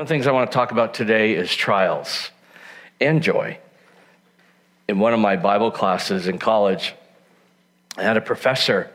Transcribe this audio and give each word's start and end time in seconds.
One 0.00 0.04
of 0.04 0.08
the 0.08 0.14
things 0.14 0.26
I 0.26 0.32
want 0.32 0.50
to 0.50 0.54
talk 0.54 0.72
about 0.72 0.94
today 0.94 1.34
is 1.34 1.54
trials 1.54 2.30
and 3.02 3.22
joy. 3.22 3.58
In 4.88 4.98
one 4.98 5.12
of 5.12 5.20
my 5.20 5.36
Bible 5.36 5.70
classes 5.70 6.26
in 6.26 6.38
college, 6.38 6.94
I 7.98 8.04
had 8.04 8.16
a 8.16 8.22
professor. 8.22 8.90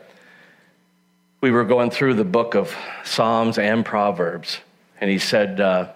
We 1.40 1.52
were 1.52 1.62
going 1.62 1.92
through 1.92 2.14
the 2.14 2.24
book 2.24 2.56
of 2.56 2.76
Psalms 3.04 3.56
and 3.56 3.84
Proverbs, 3.84 4.58
and 5.00 5.08
he 5.08 5.20
said, 5.20 5.60
uh, 5.60 5.92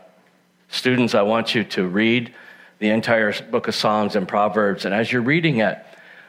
Students, 0.69 1.17
I 1.17 1.23
want 1.23 1.57
you 1.57 1.65
to 1.65 1.89
read 1.89 2.33
the 2.79 2.91
entire 2.91 3.33
book 3.51 3.67
of 3.67 3.75
Psalms 3.75 4.15
and 4.15 4.29
Proverbs, 4.29 4.85
and 4.85 4.95
as 4.95 5.11
you're 5.11 5.23
reading 5.23 5.57
it, 5.57 5.77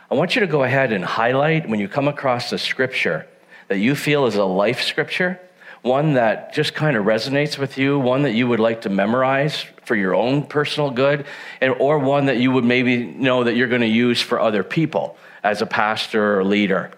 I 0.10 0.16
want 0.16 0.36
you 0.36 0.40
to 0.40 0.48
go 0.48 0.64
ahead 0.64 0.92
and 0.92 1.06
highlight 1.06 1.70
when 1.70 1.80
you 1.80 1.88
come 1.88 2.08
across 2.08 2.52
a 2.52 2.58
scripture 2.58 3.28
that 3.68 3.78
you 3.78 3.94
feel 3.94 4.26
is 4.26 4.38
a 4.38 4.44
life 4.44 4.82
scripture, 4.82 5.40
one 5.82 6.14
that 6.14 6.54
just 6.54 6.74
kind 6.74 6.96
of 6.96 7.06
resonates 7.06 7.58
with 7.58 7.78
you, 7.78 7.98
one 7.98 8.24
that 8.24 8.34
you 8.34 8.48
would 8.48 8.60
like 8.60 8.82
to 8.82 8.90
memorize 8.90 9.66
for 9.84 9.96
your 9.96 10.14
own 10.14 10.44
personal 10.44 10.92
good, 10.92 11.26
and, 11.60 11.74
or 11.80 11.98
one 11.98 12.26
that 12.26 12.38
you 12.38 12.52
would 12.52 12.64
maybe 12.64 13.04
know 13.04 13.44
that 13.44 13.56
you're 13.56 13.68
going 13.68 13.82
to 13.82 13.88
use 13.88 14.22
for 14.22 14.40
other 14.40 14.64
people 14.64 15.18
as 15.44 15.62
a 15.62 15.66
pastor 15.66 16.40
or 16.40 16.44
leader. 16.44 16.92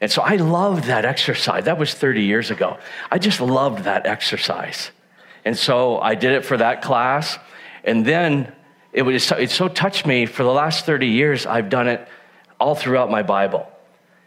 And 0.00 0.10
so 0.10 0.22
I 0.22 0.36
loved 0.36 0.84
that 0.84 1.04
exercise. 1.04 1.64
That 1.64 1.78
was 1.78 1.92
30 1.94 2.22
years 2.22 2.50
ago. 2.50 2.78
I 3.10 3.18
just 3.18 3.40
loved 3.40 3.84
that 3.84 4.06
exercise. 4.06 4.90
And 5.44 5.56
so 5.56 5.98
I 5.98 6.14
did 6.14 6.32
it 6.32 6.44
for 6.44 6.56
that 6.56 6.82
class. 6.82 7.38
And 7.82 8.04
then 8.04 8.52
it, 8.92 9.02
was, 9.02 9.30
it 9.32 9.50
so 9.50 9.68
touched 9.68 10.06
me 10.06 10.26
for 10.26 10.44
the 10.44 10.52
last 10.52 10.86
30 10.86 11.08
years, 11.08 11.46
I've 11.46 11.68
done 11.68 11.88
it 11.88 12.06
all 12.60 12.74
throughout 12.74 13.10
my 13.10 13.22
Bible. 13.22 13.68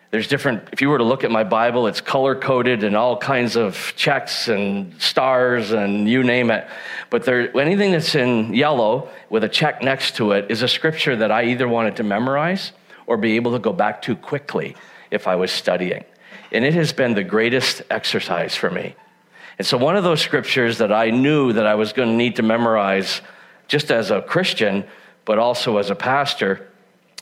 There's 0.09 0.27
different, 0.27 0.69
if 0.71 0.81
you 0.81 0.89
were 0.89 0.97
to 0.97 1.03
look 1.03 1.25
at 1.25 1.31
my 1.31 1.43
Bible, 1.43 1.87
it's 1.87 1.99
color 1.99 2.33
coded 2.33 2.83
and 2.85 2.95
all 2.95 3.17
kinds 3.17 3.57
of 3.57 3.93
checks 3.97 4.47
and 4.47 4.99
stars 5.01 5.71
and 5.71 6.07
you 6.07 6.23
name 6.23 6.49
it. 6.49 6.65
But 7.09 7.25
there, 7.25 7.55
anything 7.57 7.91
that's 7.91 8.15
in 8.15 8.53
yellow 8.53 9.09
with 9.29 9.43
a 9.43 9.49
check 9.49 9.81
next 9.81 10.15
to 10.15 10.31
it 10.31 10.49
is 10.49 10.61
a 10.61 10.67
scripture 10.67 11.17
that 11.17 11.31
I 11.31 11.45
either 11.45 11.67
wanted 11.67 11.97
to 11.97 12.03
memorize 12.03 12.71
or 13.05 13.17
be 13.17 13.35
able 13.35 13.51
to 13.51 13.59
go 13.59 13.73
back 13.73 14.01
to 14.03 14.15
quickly 14.15 14.77
if 15.11 15.27
I 15.27 15.35
was 15.35 15.51
studying. 15.51 16.05
And 16.53 16.63
it 16.63 16.73
has 16.73 16.93
been 16.93 17.13
the 17.13 17.23
greatest 17.23 17.81
exercise 17.89 18.55
for 18.55 18.71
me. 18.71 18.95
And 19.57 19.67
so, 19.67 19.77
one 19.77 19.97
of 19.97 20.03
those 20.03 20.21
scriptures 20.21 20.77
that 20.77 20.91
I 20.91 21.09
knew 21.09 21.51
that 21.53 21.65
I 21.65 21.75
was 21.75 21.91
going 21.91 22.09
to 22.09 22.15
need 22.15 22.35
to 22.35 22.43
memorize 22.43 23.21
just 23.67 23.91
as 23.91 24.11
a 24.11 24.21
Christian, 24.21 24.85
but 25.25 25.39
also 25.39 25.77
as 25.77 25.89
a 25.89 25.95
pastor, 25.95 26.69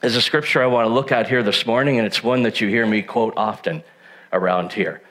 is 0.03 0.15
a 0.15 0.21
scripture 0.21 0.61
I 0.61 0.67
want 0.67 0.87
to 0.87 0.93
look 0.93 1.11
at 1.11 1.27
here 1.29 1.41
this 1.41 1.65
morning, 1.65 1.97
and 1.97 2.05
it's 2.05 2.23
one 2.23 2.43
that 2.43 2.61
you 2.61 2.67
hear 2.67 2.85
me 2.85 3.01
quote 3.01 3.33
often 3.37 3.83
around 4.31 4.73
here. 4.73 5.01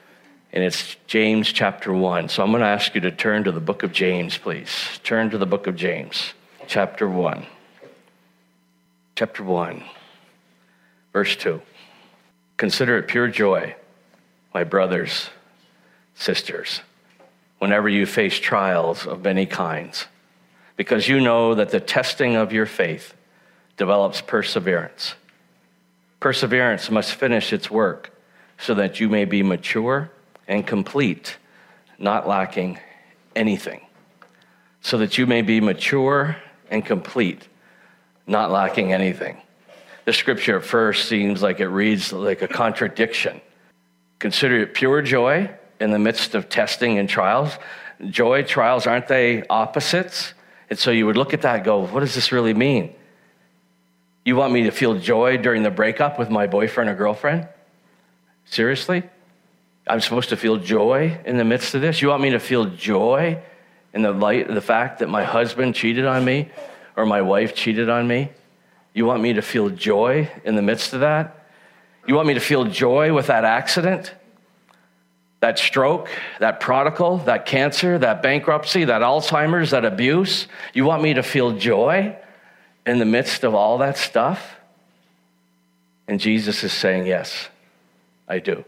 And 0.53 0.63
it's 0.63 0.95
James 1.07 1.51
chapter 1.51 1.91
1. 1.91 2.29
So 2.29 2.43
I'm 2.43 2.51
going 2.51 2.61
to 2.61 2.67
ask 2.67 2.95
you 2.95 3.01
to 3.01 3.11
turn 3.11 3.43
to 3.43 3.51
the 3.51 3.59
book 3.59 3.83
of 3.83 3.91
James, 3.91 4.37
please. 4.37 4.69
Turn 5.03 5.29
to 5.31 5.37
the 5.37 5.45
book 5.45 5.67
of 5.67 5.75
James, 5.75 6.33
chapter 6.67 7.09
1. 7.09 7.45
Chapter 9.15 9.43
1, 9.43 9.83
verse 11.13 11.35
2. 11.35 11.61
Consider 12.57 12.97
it 12.97 13.07
pure 13.07 13.27
joy, 13.27 13.75
my 14.53 14.63
brothers, 14.63 15.29
sisters, 16.15 16.81
whenever 17.59 17.89
you 17.89 18.05
face 18.05 18.39
trials 18.39 19.05
of 19.05 19.23
many 19.23 19.45
kinds, 19.45 20.05
because 20.77 21.07
you 21.07 21.19
know 21.19 21.55
that 21.55 21.69
the 21.69 21.79
testing 21.79 22.35
of 22.35 22.53
your 22.53 22.65
faith 22.65 23.13
develops 23.77 24.21
perseverance. 24.21 25.15
Perseverance 26.19 26.89
must 26.89 27.13
finish 27.13 27.53
its 27.53 27.69
work 27.69 28.11
so 28.57 28.73
that 28.75 28.99
you 28.99 29.09
may 29.09 29.25
be 29.25 29.43
mature 29.43 30.09
and 30.47 30.65
complete, 30.65 31.37
not 31.99 32.27
lacking 32.27 32.79
anything. 33.35 33.81
So 34.81 34.97
that 34.99 35.17
you 35.17 35.25
may 35.27 35.41
be 35.41 35.59
mature 35.59 36.37
and 36.69 36.85
complete, 36.85 37.47
not 38.27 38.51
lacking 38.51 38.93
anything. 38.93 39.41
The 40.05 40.13
scripture 40.13 40.57
at 40.57 40.63
first 40.63 41.09
seems 41.09 41.41
like 41.41 41.59
it 41.59 41.67
reads 41.67 42.13
like 42.13 42.43
a 42.43 42.47
contradiction. 42.47 43.41
Consider 44.19 44.59
it 44.59 44.73
pure 44.73 45.01
joy 45.01 45.49
in 45.79 45.91
the 45.91 45.99
midst 45.99 46.35
of 46.35 46.47
testing 46.47 46.97
and 46.99 47.09
trials. 47.09 47.57
Joy, 48.09 48.43
trials, 48.43 48.87
aren't 48.87 49.07
they 49.07 49.43
opposites? 49.49 50.33
And 50.69 50.77
so 50.77 50.91
you 50.91 51.05
would 51.05 51.17
look 51.17 51.33
at 51.33 51.41
that 51.41 51.57
and 51.57 51.65
go, 51.65 51.79
what 51.85 51.99
does 52.01 52.15
this 52.15 52.31
really 52.31 52.53
mean? 52.53 52.93
You 54.25 54.35
want 54.35 54.51
me 54.51 54.63
to 54.63 54.71
feel 54.71 54.95
joy 54.95 55.37
during 55.37 55.61
the 55.61 55.69
breakup 55.69 56.17
with 56.17 56.31
my 56.31 56.47
boyfriend 56.47 56.89
or 56.89 56.95
girlfriend? 56.95 57.47
Seriously? 58.45 59.03
I'm 59.87 60.01
supposed 60.01 60.29
to 60.29 60.37
feel 60.37 60.57
joy 60.57 61.19
in 61.25 61.37
the 61.37 61.45
midst 61.45 61.75
of 61.75 61.81
this? 61.81 62.01
You 62.01 62.07
want 62.07 62.23
me 62.23 62.31
to 62.31 62.39
feel 62.39 62.65
joy 62.65 63.39
in 63.93 64.01
the 64.01 64.11
light 64.11 64.49
of 64.49 64.55
the 64.55 64.61
fact 64.61 64.99
that 64.99 65.09
my 65.09 65.23
husband 65.23 65.75
cheated 65.75 66.07
on 66.07 66.25
me 66.25 66.49
or 66.95 67.05
my 67.05 67.21
wife 67.21 67.53
cheated 67.53 67.87
on 67.87 68.07
me? 68.07 68.31
You 68.95 69.05
want 69.05 69.21
me 69.21 69.33
to 69.33 69.43
feel 69.43 69.69
joy 69.69 70.31
in 70.43 70.55
the 70.55 70.61
midst 70.63 70.93
of 70.93 71.01
that? 71.01 71.47
You 72.07 72.15
want 72.15 72.27
me 72.27 72.33
to 72.33 72.39
feel 72.39 72.65
joy 72.65 73.13
with 73.13 73.27
that 73.27 73.45
accident? 73.45 74.11
That 75.41 75.59
stroke, 75.59 76.09
that 76.39 76.59
prodigal, 76.59 77.19
that 77.19 77.45
cancer, 77.45 77.99
that 77.99 78.23
bankruptcy, 78.23 78.85
that 78.85 79.03
Alzheimer's, 79.03 79.69
that 79.69 79.85
abuse? 79.85 80.47
You 80.73 80.85
want 80.85 81.03
me 81.03 81.13
to 81.13 81.21
feel 81.21 81.51
joy? 81.51 82.17
In 82.85 82.99
the 82.99 83.05
midst 83.05 83.43
of 83.43 83.55
all 83.55 83.79
that 83.79 83.97
stuff? 83.97 84.55
And 86.07 86.19
Jesus 86.19 86.63
is 86.63 86.71
saying, 86.71 87.07
Yes, 87.07 87.49
I 88.27 88.39
do. 88.39 88.63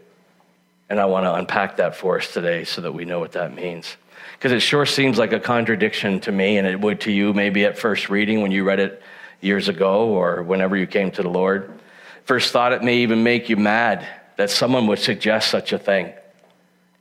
And 0.90 0.98
I 0.98 1.04
want 1.04 1.24
to 1.24 1.34
unpack 1.34 1.76
that 1.76 1.96
for 1.96 2.18
us 2.18 2.32
today 2.32 2.64
so 2.64 2.80
that 2.80 2.92
we 2.92 3.04
know 3.04 3.20
what 3.20 3.32
that 3.32 3.54
means. 3.54 3.96
Because 4.32 4.52
it 4.52 4.60
sure 4.60 4.86
seems 4.86 5.18
like 5.18 5.32
a 5.32 5.40
contradiction 5.40 6.20
to 6.20 6.32
me, 6.32 6.56
and 6.56 6.66
it 6.66 6.80
would 6.80 7.02
to 7.02 7.12
you 7.12 7.34
maybe 7.34 7.64
at 7.64 7.78
first 7.78 8.08
reading 8.08 8.40
when 8.40 8.52
you 8.52 8.64
read 8.64 8.80
it 8.80 9.02
years 9.40 9.68
ago 9.68 10.08
or 10.08 10.42
whenever 10.42 10.76
you 10.76 10.86
came 10.86 11.10
to 11.12 11.22
the 11.22 11.28
Lord. 11.28 11.70
First 12.24 12.52
thought 12.52 12.72
it 12.72 12.82
may 12.82 12.98
even 12.98 13.22
make 13.22 13.48
you 13.48 13.56
mad 13.56 14.06
that 14.36 14.50
someone 14.50 14.86
would 14.86 14.98
suggest 14.98 15.50
such 15.50 15.72
a 15.72 15.78
thing, 15.78 16.12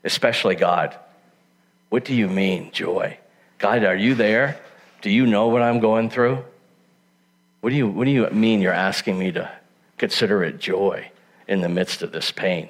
especially 0.03 0.55
God. 0.55 0.97
What 1.89 2.03
do 2.03 2.13
you 2.13 2.27
mean, 2.27 2.71
joy? 2.71 3.17
God, 3.57 3.83
are 3.83 3.95
you 3.95 4.15
there? 4.15 4.59
Do 5.01 5.09
you 5.09 5.25
know 5.25 5.47
what 5.47 5.61
I'm 5.61 5.79
going 5.79 6.09
through? 6.09 6.43
What 7.61 7.71
do 7.71 7.75
you, 7.75 7.87
what 7.87 8.05
do 8.05 8.11
you 8.11 8.29
mean 8.29 8.61
you're 8.61 8.73
asking 8.73 9.17
me 9.17 9.31
to 9.31 9.51
consider 9.97 10.43
it 10.43 10.59
joy 10.59 11.11
in 11.47 11.61
the 11.61 11.69
midst 11.69 12.01
of 12.01 12.11
this 12.11 12.31
pain? 12.31 12.69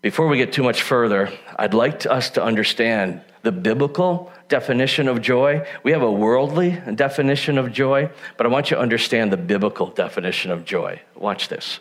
Before 0.00 0.26
we 0.26 0.36
get 0.36 0.52
too 0.52 0.62
much 0.62 0.82
further, 0.82 1.32
I'd 1.56 1.74
like 1.74 2.00
to, 2.00 2.12
us 2.12 2.30
to 2.30 2.42
understand 2.42 3.20
the 3.42 3.52
biblical 3.52 4.32
definition 4.48 5.08
of 5.08 5.20
joy. 5.20 5.66
We 5.82 5.92
have 5.92 6.02
a 6.02 6.10
worldly 6.10 6.80
definition 6.94 7.58
of 7.58 7.72
joy, 7.72 8.10
but 8.36 8.46
I 8.46 8.48
want 8.48 8.70
you 8.70 8.76
to 8.76 8.82
understand 8.82 9.32
the 9.32 9.36
biblical 9.36 9.86
definition 9.88 10.50
of 10.50 10.64
joy. 10.64 11.00
Watch 11.14 11.48
this. 11.48 11.80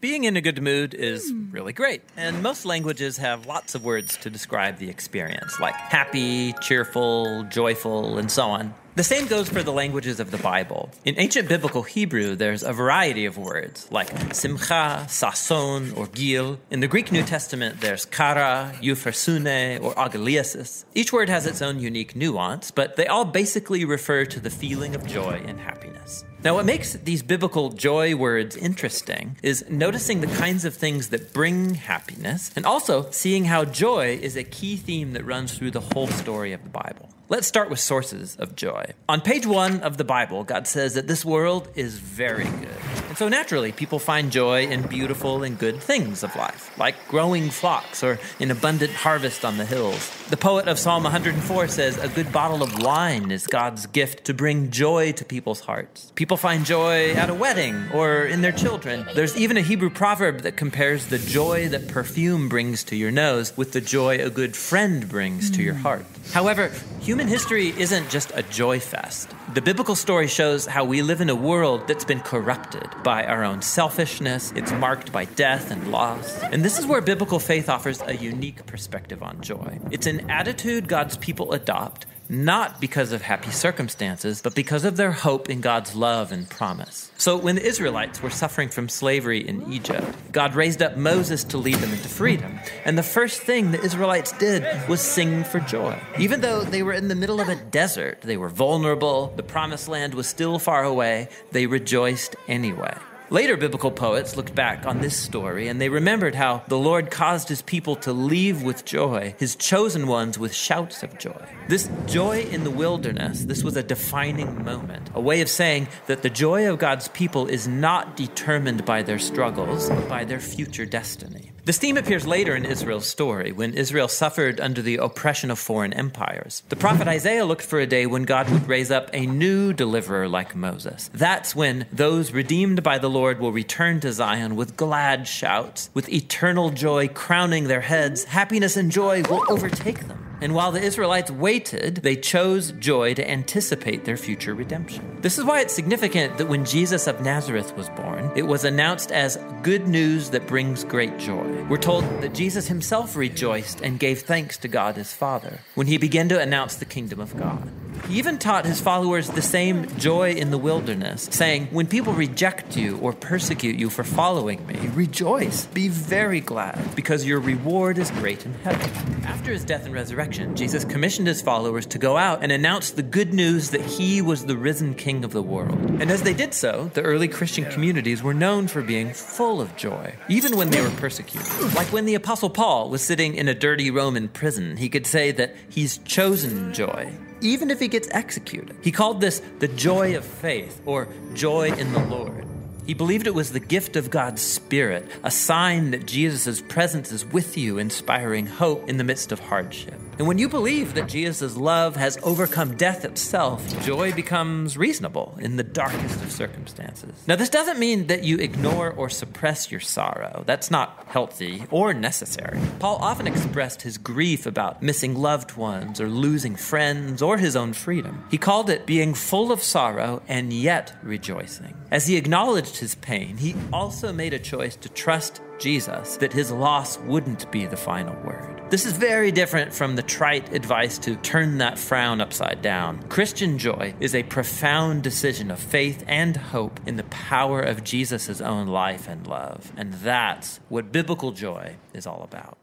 Being 0.00 0.24
in 0.24 0.36
a 0.36 0.40
good 0.40 0.62
mood 0.62 0.94
is 0.94 1.32
really 1.50 1.72
great, 1.72 2.02
and 2.16 2.40
most 2.40 2.64
languages 2.64 3.16
have 3.16 3.46
lots 3.46 3.74
of 3.74 3.84
words 3.84 4.16
to 4.18 4.30
describe 4.30 4.78
the 4.78 4.88
experience, 4.88 5.58
like 5.58 5.74
happy, 5.74 6.52
cheerful, 6.60 7.42
joyful, 7.44 8.16
and 8.18 8.30
so 8.30 8.44
on. 8.46 8.74
The 8.98 9.04
same 9.04 9.28
goes 9.28 9.48
for 9.48 9.62
the 9.62 9.70
languages 9.70 10.18
of 10.18 10.32
the 10.32 10.38
Bible. 10.38 10.90
In 11.04 11.14
ancient 11.20 11.48
biblical 11.48 11.84
Hebrew, 11.84 12.34
there's 12.34 12.64
a 12.64 12.72
variety 12.72 13.26
of 13.26 13.38
words 13.38 13.86
like 13.92 14.08
simcha, 14.34 15.06
sason, 15.08 15.96
or 15.96 16.08
gil. 16.08 16.58
In 16.68 16.80
the 16.80 16.88
Greek 16.88 17.12
New 17.12 17.22
Testament, 17.22 17.80
there's 17.80 18.04
kara, 18.04 18.74
euphrosune, 18.82 19.80
or 19.80 19.94
agaliasis. 19.94 20.84
Each 20.96 21.12
word 21.12 21.28
has 21.28 21.46
its 21.46 21.62
own 21.62 21.78
unique 21.78 22.16
nuance, 22.16 22.72
but 22.72 22.96
they 22.96 23.06
all 23.06 23.24
basically 23.24 23.84
refer 23.84 24.24
to 24.24 24.40
the 24.40 24.50
feeling 24.50 24.96
of 24.96 25.06
joy 25.06 25.44
and 25.46 25.60
happiness. 25.60 26.24
Now, 26.42 26.54
what 26.54 26.66
makes 26.66 26.94
these 26.94 27.22
biblical 27.22 27.70
joy 27.70 28.16
words 28.16 28.56
interesting 28.56 29.36
is 29.44 29.64
noticing 29.70 30.22
the 30.22 30.26
kinds 30.26 30.64
of 30.64 30.74
things 30.74 31.10
that 31.10 31.32
bring 31.32 31.74
happiness, 31.74 32.50
and 32.56 32.66
also 32.66 33.08
seeing 33.12 33.44
how 33.44 33.64
joy 33.64 34.18
is 34.20 34.36
a 34.36 34.42
key 34.42 34.76
theme 34.76 35.12
that 35.12 35.24
runs 35.24 35.56
through 35.56 35.70
the 35.70 35.86
whole 35.94 36.08
story 36.08 36.52
of 36.52 36.64
the 36.64 36.70
Bible. 36.70 37.08
Let's 37.30 37.46
start 37.46 37.68
with 37.68 37.78
sources 37.78 38.36
of 38.36 38.56
joy. 38.56 38.94
On 39.06 39.20
page 39.20 39.46
one 39.46 39.80
of 39.80 39.98
the 39.98 40.04
Bible, 40.04 40.44
God 40.44 40.66
says 40.66 40.94
that 40.94 41.08
this 41.08 41.26
world 41.26 41.68
is 41.74 41.98
very 41.98 42.44
good. 42.44 42.74
And 43.08 43.18
so 43.18 43.28
naturally, 43.28 43.70
people 43.70 43.98
find 43.98 44.32
joy 44.32 44.62
in 44.62 44.80
beautiful 44.86 45.42
and 45.42 45.58
good 45.58 45.82
things 45.82 46.22
of 46.22 46.34
life, 46.36 46.72
like 46.78 46.94
growing 47.06 47.50
flocks 47.50 48.02
or 48.02 48.18
an 48.40 48.50
abundant 48.50 48.92
harvest 48.92 49.44
on 49.44 49.58
the 49.58 49.66
hills. 49.66 50.10
The 50.30 50.38
poet 50.38 50.68
of 50.68 50.78
Psalm 50.78 51.02
104 51.02 51.68
says, 51.68 51.98
A 51.98 52.08
good 52.08 52.32
bottle 52.32 52.62
of 52.62 52.82
wine 52.82 53.30
is 53.30 53.46
God's 53.46 53.84
gift 53.86 54.24
to 54.26 54.34
bring 54.34 54.70
joy 54.70 55.12
to 55.12 55.24
people's 55.24 55.60
hearts. 55.60 56.10
People 56.14 56.38
find 56.38 56.64
joy 56.64 57.12
at 57.12 57.28
a 57.28 57.34
wedding 57.34 57.90
or 57.92 58.24
in 58.24 58.40
their 58.40 58.52
children. 58.52 59.06
There's 59.14 59.36
even 59.36 59.58
a 59.58 59.62
Hebrew 59.62 59.90
proverb 59.90 60.42
that 60.42 60.56
compares 60.56 61.08
the 61.08 61.18
joy 61.18 61.68
that 61.68 61.88
perfume 61.88 62.48
brings 62.48 62.84
to 62.84 62.96
your 62.96 63.10
nose 63.10 63.54
with 63.54 63.72
the 63.72 63.82
joy 63.82 64.18
a 64.18 64.30
good 64.30 64.56
friend 64.56 65.06
brings 65.06 65.50
to 65.50 65.62
your 65.62 65.74
heart. 65.74 66.06
However, 66.32 66.70
human 67.00 67.17
history 67.26 67.68
isn't 67.76 68.08
just 68.10 68.30
a 68.34 68.44
joy 68.44 68.78
fest. 68.78 69.30
The 69.54 69.62
biblical 69.62 69.96
story 69.96 70.28
shows 70.28 70.66
how 70.66 70.84
we 70.84 71.02
live 71.02 71.20
in 71.20 71.30
a 71.30 71.34
world 71.34 71.88
that's 71.88 72.04
been 72.04 72.20
corrupted 72.20 72.86
by 73.02 73.24
our 73.24 73.42
own 73.42 73.62
selfishness. 73.62 74.52
It's 74.54 74.70
marked 74.72 75.10
by 75.10 75.24
death 75.24 75.70
and 75.72 75.90
loss. 75.90 76.40
And 76.44 76.64
this 76.64 76.78
is 76.78 76.86
where 76.86 77.00
biblical 77.00 77.40
faith 77.40 77.68
offers 77.68 78.00
a 78.02 78.14
unique 78.14 78.66
perspective 78.66 79.22
on 79.22 79.40
joy. 79.40 79.80
It's 79.90 80.06
an 80.06 80.30
attitude 80.30 80.86
God's 80.86 81.16
people 81.16 81.54
adopt 81.54 82.06
not 82.28 82.80
because 82.80 83.12
of 83.12 83.22
happy 83.22 83.50
circumstances, 83.50 84.42
but 84.42 84.54
because 84.54 84.84
of 84.84 84.96
their 84.96 85.12
hope 85.12 85.48
in 85.48 85.60
God's 85.60 85.94
love 85.94 86.32
and 86.32 86.48
promise. 86.48 87.10
So, 87.16 87.36
when 87.36 87.54
the 87.54 87.66
Israelites 87.66 88.22
were 88.22 88.30
suffering 88.30 88.68
from 88.68 88.88
slavery 88.88 89.46
in 89.46 89.72
Egypt, 89.72 90.06
God 90.32 90.54
raised 90.54 90.82
up 90.82 90.96
Moses 90.96 91.44
to 91.44 91.58
lead 91.58 91.76
them 91.76 91.92
into 91.92 92.08
freedom. 92.08 92.58
And 92.84 92.98
the 92.98 93.02
first 93.02 93.40
thing 93.40 93.72
the 93.72 93.82
Israelites 93.82 94.32
did 94.32 94.64
was 94.88 95.00
sing 95.00 95.44
for 95.44 95.60
joy. 95.60 95.98
Even 96.18 96.40
though 96.40 96.62
they 96.62 96.82
were 96.82 96.92
in 96.92 97.08
the 97.08 97.14
middle 97.14 97.40
of 97.40 97.48
a 97.48 97.56
desert, 97.56 98.20
they 98.22 98.36
were 98.36 98.48
vulnerable, 98.48 99.32
the 99.36 99.42
promised 99.42 99.88
land 99.88 100.14
was 100.14 100.26
still 100.26 100.58
far 100.58 100.84
away, 100.84 101.28
they 101.52 101.66
rejoiced 101.66 102.36
anyway. 102.46 102.94
Later 103.30 103.58
biblical 103.58 103.90
poets 103.90 104.38
looked 104.38 104.54
back 104.54 104.86
on 104.86 105.02
this 105.02 105.14
story 105.14 105.68
and 105.68 105.78
they 105.78 105.90
remembered 105.90 106.34
how 106.34 106.62
the 106.66 106.78
Lord 106.78 107.10
caused 107.10 107.50
his 107.50 107.60
people 107.60 107.94
to 107.96 108.10
leave 108.10 108.62
with 108.62 108.86
joy, 108.86 109.34
his 109.38 109.54
chosen 109.54 110.06
ones 110.06 110.38
with 110.38 110.54
shouts 110.54 111.02
of 111.02 111.18
joy. 111.18 111.46
This 111.68 111.90
joy 112.06 112.40
in 112.40 112.64
the 112.64 112.70
wilderness, 112.70 113.44
this 113.44 113.62
was 113.62 113.76
a 113.76 113.82
defining 113.82 114.64
moment, 114.64 115.10
a 115.14 115.20
way 115.20 115.42
of 115.42 115.50
saying 115.50 115.88
that 116.06 116.22
the 116.22 116.30
joy 116.30 116.70
of 116.70 116.78
God's 116.78 117.08
people 117.08 117.46
is 117.48 117.68
not 117.68 118.16
determined 118.16 118.86
by 118.86 119.02
their 119.02 119.18
struggles, 119.18 119.90
but 119.90 120.08
by 120.08 120.24
their 120.24 120.40
future 120.40 120.86
destiny. 120.86 121.47
This 121.68 121.76
theme 121.76 121.98
appears 121.98 122.26
later 122.26 122.56
in 122.56 122.64
Israel's 122.64 123.06
story, 123.06 123.52
when 123.52 123.74
Israel 123.74 124.08
suffered 124.08 124.58
under 124.58 124.80
the 124.80 124.96
oppression 124.96 125.50
of 125.50 125.58
foreign 125.58 125.92
empires. 125.92 126.62
The 126.70 126.76
prophet 126.76 127.06
Isaiah 127.06 127.44
looked 127.44 127.60
for 127.60 127.78
a 127.78 127.86
day 127.86 128.06
when 128.06 128.22
God 128.22 128.48
would 128.48 128.66
raise 128.66 128.90
up 128.90 129.10
a 129.12 129.26
new 129.26 129.74
deliverer 129.74 130.28
like 130.28 130.56
Moses. 130.56 131.10
That's 131.12 131.54
when 131.54 131.84
those 131.92 132.32
redeemed 132.32 132.82
by 132.82 132.96
the 132.96 133.10
Lord 133.10 133.38
will 133.38 133.52
return 133.52 134.00
to 134.00 134.14
Zion 134.14 134.56
with 134.56 134.78
glad 134.78 135.28
shouts, 135.28 135.90
with 135.92 136.08
eternal 136.08 136.70
joy 136.70 137.06
crowning 137.06 137.64
their 137.64 137.82
heads. 137.82 138.24
Happiness 138.24 138.78
and 138.78 138.90
joy 138.90 139.20
will 139.28 139.44
overtake 139.50 140.08
them. 140.08 140.27
And 140.40 140.54
while 140.54 140.70
the 140.70 140.80
Israelites 140.80 141.30
waited, 141.30 141.96
they 141.96 142.14
chose 142.16 142.72
joy 142.72 143.14
to 143.14 143.28
anticipate 143.28 144.04
their 144.04 144.16
future 144.16 144.54
redemption. 144.54 145.18
This 145.20 145.38
is 145.38 145.44
why 145.44 145.60
it's 145.60 145.74
significant 145.74 146.38
that 146.38 146.46
when 146.46 146.64
Jesus 146.64 147.06
of 147.06 147.20
Nazareth 147.20 147.76
was 147.76 147.88
born, 147.90 148.30
it 148.36 148.46
was 148.46 148.64
announced 148.64 149.10
as 149.10 149.36
good 149.62 149.88
news 149.88 150.30
that 150.30 150.46
brings 150.46 150.84
great 150.84 151.18
joy. 151.18 151.64
We're 151.68 151.76
told 151.76 152.04
that 152.22 152.34
Jesus 152.34 152.68
himself 152.68 153.16
rejoiced 153.16 153.80
and 153.80 153.98
gave 153.98 154.20
thanks 154.20 154.56
to 154.58 154.68
God 154.68 154.96
his 154.96 155.12
Father 155.12 155.60
when 155.74 155.88
he 155.88 155.98
began 155.98 156.28
to 156.28 156.40
announce 156.40 156.76
the 156.76 156.84
kingdom 156.84 157.20
of 157.20 157.36
God. 157.36 157.70
He 158.06 158.18
even 158.18 158.38
taught 158.38 158.64
his 158.64 158.80
followers 158.80 159.28
the 159.28 159.42
same 159.42 159.86
joy 159.98 160.32
in 160.32 160.50
the 160.50 160.58
wilderness, 160.58 161.28
saying, 161.30 161.68
When 161.70 161.86
people 161.86 162.12
reject 162.12 162.76
you 162.76 162.98
or 162.98 163.12
persecute 163.12 163.76
you 163.76 163.90
for 163.90 164.04
following 164.04 164.66
me, 164.66 164.76
rejoice, 164.94 165.66
be 165.66 165.88
very 165.88 166.40
glad, 166.40 166.94
because 166.94 167.26
your 167.26 167.40
reward 167.40 167.98
is 167.98 168.10
great 168.12 168.44
in 168.46 168.54
heaven. 168.64 168.90
After 169.24 169.52
his 169.52 169.64
death 169.64 169.84
and 169.84 169.94
resurrection, 169.94 170.56
Jesus 170.56 170.84
commissioned 170.84 171.28
his 171.28 171.42
followers 171.42 171.86
to 171.86 171.98
go 171.98 172.16
out 172.16 172.42
and 172.42 172.50
announce 172.50 172.90
the 172.90 173.02
good 173.02 173.34
news 173.34 173.70
that 173.70 173.82
he 173.82 174.22
was 174.22 174.46
the 174.46 174.56
risen 174.56 174.94
king 174.94 175.24
of 175.24 175.32
the 175.32 175.42
world. 175.42 175.78
And 176.00 176.10
as 176.10 176.22
they 176.22 176.34
did 176.34 176.54
so, 176.54 176.90
the 176.94 177.02
early 177.02 177.28
Christian 177.28 177.64
communities 177.66 178.22
were 178.22 178.34
known 178.34 178.68
for 178.68 178.82
being 178.82 179.12
full 179.12 179.60
of 179.60 179.76
joy, 179.76 180.14
even 180.28 180.56
when 180.56 180.70
they 180.70 180.80
were 180.80 180.90
persecuted. 180.90 181.74
Like 181.74 181.92
when 181.92 182.06
the 182.06 182.14
Apostle 182.14 182.50
Paul 182.50 182.90
was 182.90 183.02
sitting 183.02 183.34
in 183.34 183.48
a 183.48 183.54
dirty 183.54 183.90
Roman 183.90 184.28
prison, 184.28 184.76
he 184.76 184.88
could 184.88 185.06
say 185.06 185.30
that 185.32 185.54
he's 185.68 185.98
chosen 185.98 186.72
joy 186.72 187.12
even 187.40 187.70
if 187.70 187.80
he 187.80 187.88
gets 187.88 188.08
executed. 188.10 188.76
He 188.82 188.92
called 188.92 189.20
this 189.20 189.40
the 189.58 189.68
joy 189.68 190.16
of 190.16 190.24
faith 190.24 190.80
or 190.86 191.08
joy 191.34 191.72
in 191.72 191.92
the 191.92 192.04
Lord. 192.04 192.46
He 192.86 192.94
believed 192.94 193.26
it 193.26 193.34
was 193.34 193.52
the 193.52 193.60
gift 193.60 193.96
of 193.96 194.10
God's 194.10 194.40
Spirit, 194.40 195.06
a 195.22 195.30
sign 195.30 195.90
that 195.90 196.06
Jesus' 196.06 196.62
presence 196.62 197.12
is 197.12 197.24
with 197.26 197.58
you, 197.58 197.76
inspiring 197.76 198.46
hope 198.46 198.88
in 198.88 198.96
the 198.96 199.04
midst 199.04 199.30
of 199.30 199.40
hardship. 199.40 200.00
And 200.18 200.26
when 200.26 200.38
you 200.38 200.48
believe 200.48 200.94
that 200.94 201.06
Jesus' 201.06 201.56
love 201.56 201.94
has 201.94 202.18
overcome 202.24 202.76
death 202.76 203.04
itself, 203.04 203.62
joy 203.84 204.12
becomes 204.12 204.76
reasonable 204.76 205.38
in 205.40 205.56
the 205.56 205.62
darkest 205.62 206.20
of 206.20 206.32
circumstances. 206.32 207.12
Now, 207.28 207.36
this 207.36 207.48
doesn't 207.48 207.78
mean 207.78 208.08
that 208.08 208.24
you 208.24 208.38
ignore 208.38 208.90
or 208.90 209.08
suppress 209.08 209.70
your 209.70 209.80
sorrow. 209.80 210.42
That's 210.44 210.72
not 210.72 211.04
healthy 211.06 211.62
or 211.70 211.94
necessary. 211.94 212.58
Paul 212.80 212.96
often 212.96 213.28
expressed 213.28 213.82
his 213.82 213.96
grief 213.96 214.44
about 214.44 214.82
missing 214.82 215.14
loved 215.14 215.56
ones 215.56 216.00
or 216.00 216.08
losing 216.08 216.56
friends 216.56 217.22
or 217.22 217.38
his 217.38 217.54
own 217.54 217.72
freedom. 217.72 218.26
He 218.28 218.38
called 218.38 218.70
it 218.70 218.86
being 218.86 219.14
full 219.14 219.52
of 219.52 219.62
sorrow 219.62 220.20
and 220.26 220.52
yet 220.52 220.96
rejoicing. 221.04 221.74
As 221.92 222.08
he 222.08 222.16
acknowledged 222.16 222.78
his 222.78 222.96
pain, 222.96 223.36
he 223.36 223.54
also 223.72 224.12
made 224.12 224.34
a 224.34 224.40
choice 224.40 224.74
to 224.76 224.88
trust 224.88 225.40
Jesus 225.58 226.16
that 226.18 226.32
his 226.32 226.50
loss 226.50 226.98
wouldn't 226.98 227.50
be 227.50 227.66
the 227.66 227.76
final 227.76 228.14
word. 228.24 228.62
This 228.70 228.84
is 228.84 228.92
very 228.92 229.32
different 229.32 229.72
from 229.72 229.96
the 229.96 230.02
trite 230.02 230.52
advice 230.52 230.98
to 230.98 231.16
turn 231.16 231.58
that 231.58 231.78
frown 231.78 232.20
upside 232.20 232.60
down. 232.60 233.02
Christian 233.04 233.58
joy 233.58 233.94
is 233.98 234.14
a 234.14 234.22
profound 234.24 235.02
decision 235.02 235.50
of 235.50 235.58
faith 235.58 236.04
and 236.06 236.36
hope 236.36 236.78
in 236.86 236.96
the 236.96 237.04
power 237.04 237.60
of 237.60 237.82
Jesus' 237.82 238.40
own 238.40 238.66
life 238.66 239.08
and 239.08 239.26
love. 239.26 239.72
And 239.76 239.94
that's 239.94 240.60
what 240.68 240.92
biblical 240.92 241.32
joy 241.32 241.76
is 241.94 242.06
all 242.06 242.22
about. 242.22 242.58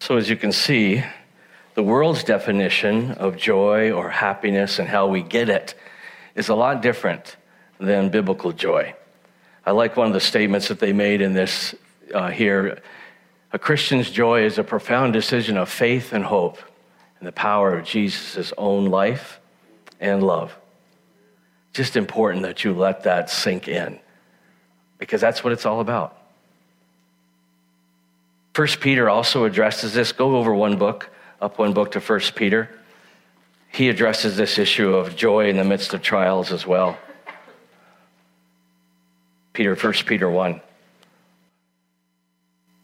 So, 0.00 0.16
as 0.16 0.30
you 0.30 0.36
can 0.36 0.52
see, 0.52 1.04
the 1.74 1.82
world's 1.82 2.24
definition 2.24 3.12
of 3.12 3.36
joy 3.36 3.92
or 3.92 4.08
happiness 4.08 4.78
and 4.78 4.88
how 4.88 5.06
we 5.06 5.22
get 5.22 5.48
it 5.48 5.74
is 6.34 6.48
a 6.48 6.54
lot 6.54 6.82
different 6.82 7.36
than 7.78 8.08
biblical 8.08 8.52
joy. 8.52 8.94
I 9.68 9.72
like 9.72 9.98
one 9.98 10.06
of 10.06 10.14
the 10.14 10.20
statements 10.20 10.68
that 10.68 10.80
they 10.80 10.94
made 10.94 11.20
in 11.20 11.34
this 11.34 11.74
uh, 12.14 12.30
here 12.30 12.80
a 13.52 13.58
Christian's 13.58 14.10
joy 14.10 14.44
is 14.44 14.56
a 14.56 14.64
profound 14.64 15.12
decision 15.12 15.58
of 15.58 15.68
faith 15.68 16.14
and 16.14 16.24
hope 16.24 16.56
and 17.18 17.28
the 17.28 17.32
power 17.32 17.76
of 17.76 17.84
Jesus' 17.84 18.50
own 18.56 18.86
life 18.86 19.38
and 20.00 20.22
love. 20.22 20.56
Just 21.74 21.98
important 21.98 22.44
that 22.44 22.64
you 22.64 22.72
let 22.72 23.02
that 23.02 23.28
sink 23.28 23.68
in 23.68 23.98
because 24.96 25.20
that's 25.20 25.44
what 25.44 25.52
it's 25.52 25.66
all 25.66 25.80
about. 25.80 26.16
First 28.54 28.80
Peter 28.80 29.10
also 29.10 29.44
addresses 29.44 29.92
this. 29.92 30.12
Go 30.12 30.38
over 30.38 30.54
one 30.54 30.78
book, 30.78 31.10
up 31.42 31.58
one 31.58 31.74
book 31.74 31.92
to 31.92 32.00
First 32.00 32.34
Peter. 32.34 32.70
He 33.68 33.90
addresses 33.90 34.34
this 34.38 34.56
issue 34.56 34.94
of 34.94 35.14
joy 35.14 35.50
in 35.50 35.58
the 35.58 35.64
midst 35.64 35.92
of 35.92 36.00
trials 36.00 36.52
as 36.52 36.66
well. 36.66 36.96
Peter, 39.58 39.74
First 39.74 40.06
Peter 40.06 40.30
1. 40.30 40.60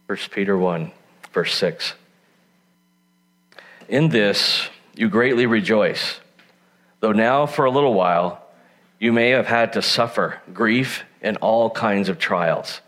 1 0.07 0.19
Peter 0.33 0.59
1, 0.59 0.91
verse 1.33 1.55
6. 1.55 1.95
In 3.89 4.09
this 4.09 4.69
you 4.97 5.09
greatly 5.09 5.47
rejoice, 5.47 6.19
though 6.99 7.13
now 7.13 7.47
for 7.47 7.65
a 7.65 7.71
little 7.71 7.95
while 7.95 8.45
you 8.99 9.13
may 9.13 9.31
have 9.31 9.47
had 9.47 9.75
to 9.75 9.83
suffer 9.83 10.43
grief 10.53 11.05
and 11.23 11.37
all 11.37 11.71
kinds 11.71 12.09
of 12.09 12.19
trials. 12.19 12.81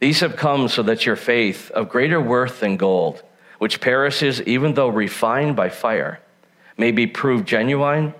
These 0.00 0.18
have 0.18 0.34
come 0.34 0.66
so 0.66 0.82
that 0.82 1.06
your 1.06 1.14
faith, 1.14 1.70
of 1.70 1.88
greater 1.88 2.20
worth 2.20 2.58
than 2.58 2.76
gold, 2.76 3.22
which 3.58 3.80
perishes 3.80 4.42
even 4.42 4.74
though 4.74 4.88
refined 4.88 5.54
by 5.54 5.68
fire, 5.68 6.18
may 6.76 6.90
be 6.90 7.06
proved 7.06 7.46
genuine 7.46 8.12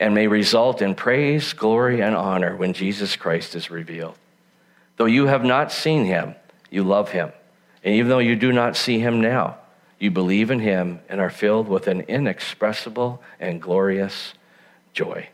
and 0.00 0.14
may 0.14 0.26
result 0.26 0.80
in 0.80 0.94
praise, 0.94 1.52
glory, 1.52 2.00
and 2.00 2.16
honor 2.16 2.56
when 2.56 2.72
Jesus 2.72 3.16
Christ 3.16 3.54
is 3.54 3.70
revealed. 3.70 4.16
Though 4.96 5.04
you 5.04 5.26
have 5.26 5.44
not 5.44 5.70
seen 5.70 6.06
him, 6.06 6.34
you 6.70 6.82
love 6.82 7.10
him. 7.10 7.30
And 7.84 7.94
even 7.94 8.08
though 8.08 8.18
you 8.18 8.34
do 8.34 8.50
not 8.50 8.76
see 8.76 8.98
him 8.98 9.20
now, 9.20 9.58
you 9.98 10.10
believe 10.10 10.50
in 10.50 10.58
him 10.58 11.00
and 11.10 11.20
are 11.20 11.30
filled 11.30 11.68
with 11.68 11.86
an 11.86 12.00
inexpressible 12.02 13.22
and 13.38 13.60
glorious 13.60 14.32
joy. 14.94 15.28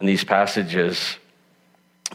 In 0.00 0.06
these 0.06 0.24
passages, 0.24 1.16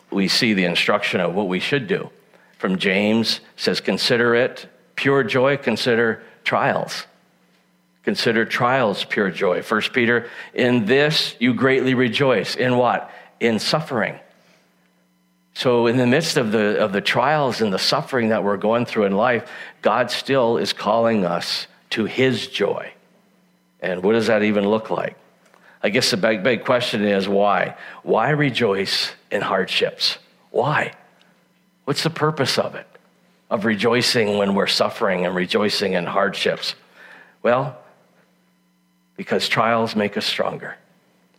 we 0.10 0.30
see 0.30 0.54
the 0.54 0.66
instruction 0.66 1.20
of 1.20 1.36
what 1.36 1.50
we 1.50 1.60
should 1.60 1.88
do. 1.88 2.10
From 2.58 2.78
James 2.78 3.42
says, 3.58 3.82
Consider 3.82 4.36
it 4.36 4.68
pure 4.96 5.24
joy, 5.24 5.58
consider 5.58 6.24
trials. 6.44 7.06
Consider 8.08 8.46
trials 8.46 9.04
pure 9.04 9.30
joy. 9.30 9.62
First 9.62 9.92
Peter, 9.92 10.30
in 10.54 10.86
this 10.86 11.36
you 11.40 11.54
greatly 11.54 11.94
rejoice. 11.94 12.56
In 12.56 12.78
what? 12.78 13.12
In 13.42 13.60
suffering 13.60 14.18
so, 15.58 15.88
in 15.88 15.98
the 15.98 16.06
midst 16.06 16.38
of 16.38 16.52
the, 16.52 16.80
of 16.80 16.92
the 16.92 17.02
trials 17.02 17.62
and 17.62 17.74
the 17.74 17.80
suffering 17.80 18.30
that 18.30 18.44
we're 18.44 18.58
going 18.58 18.86
through 18.86 19.06
in 19.06 19.14
life, 19.14 19.50
God 19.82 20.12
still 20.12 20.58
is 20.58 20.72
calling 20.72 21.26
us 21.26 21.66
to 21.90 22.06
His 22.06 22.46
joy. 22.46 22.92
And 23.82 24.04
what 24.04 24.14
does 24.14 24.28
that 24.28 24.44
even 24.44 24.70
look 24.70 24.92
like? 24.92 25.18
I 25.82 25.90
guess 25.90 26.12
the 26.12 26.18
big, 26.18 26.44
big 26.44 26.64
question 26.64 27.04
is 27.04 27.28
why? 27.28 27.76
Why 28.04 28.30
rejoice 28.30 29.14
in 29.32 29.42
hardships? 29.42 30.20
Why? 30.52 30.94
What's 31.86 32.04
the 32.04 32.12
purpose 32.12 32.60
of 32.60 32.76
it? 32.76 32.86
Of 33.50 33.66
rejoicing 33.66 34.38
when 34.38 34.54
we're 34.54 34.68
suffering 34.68 35.26
and 35.26 35.34
rejoicing 35.34 35.94
in 35.94 36.06
hardships? 36.06 36.76
Well, 37.42 37.80
because 39.18 39.50
trials 39.50 39.96
make 39.96 40.16
us 40.16 40.26
stronger. 40.26 40.78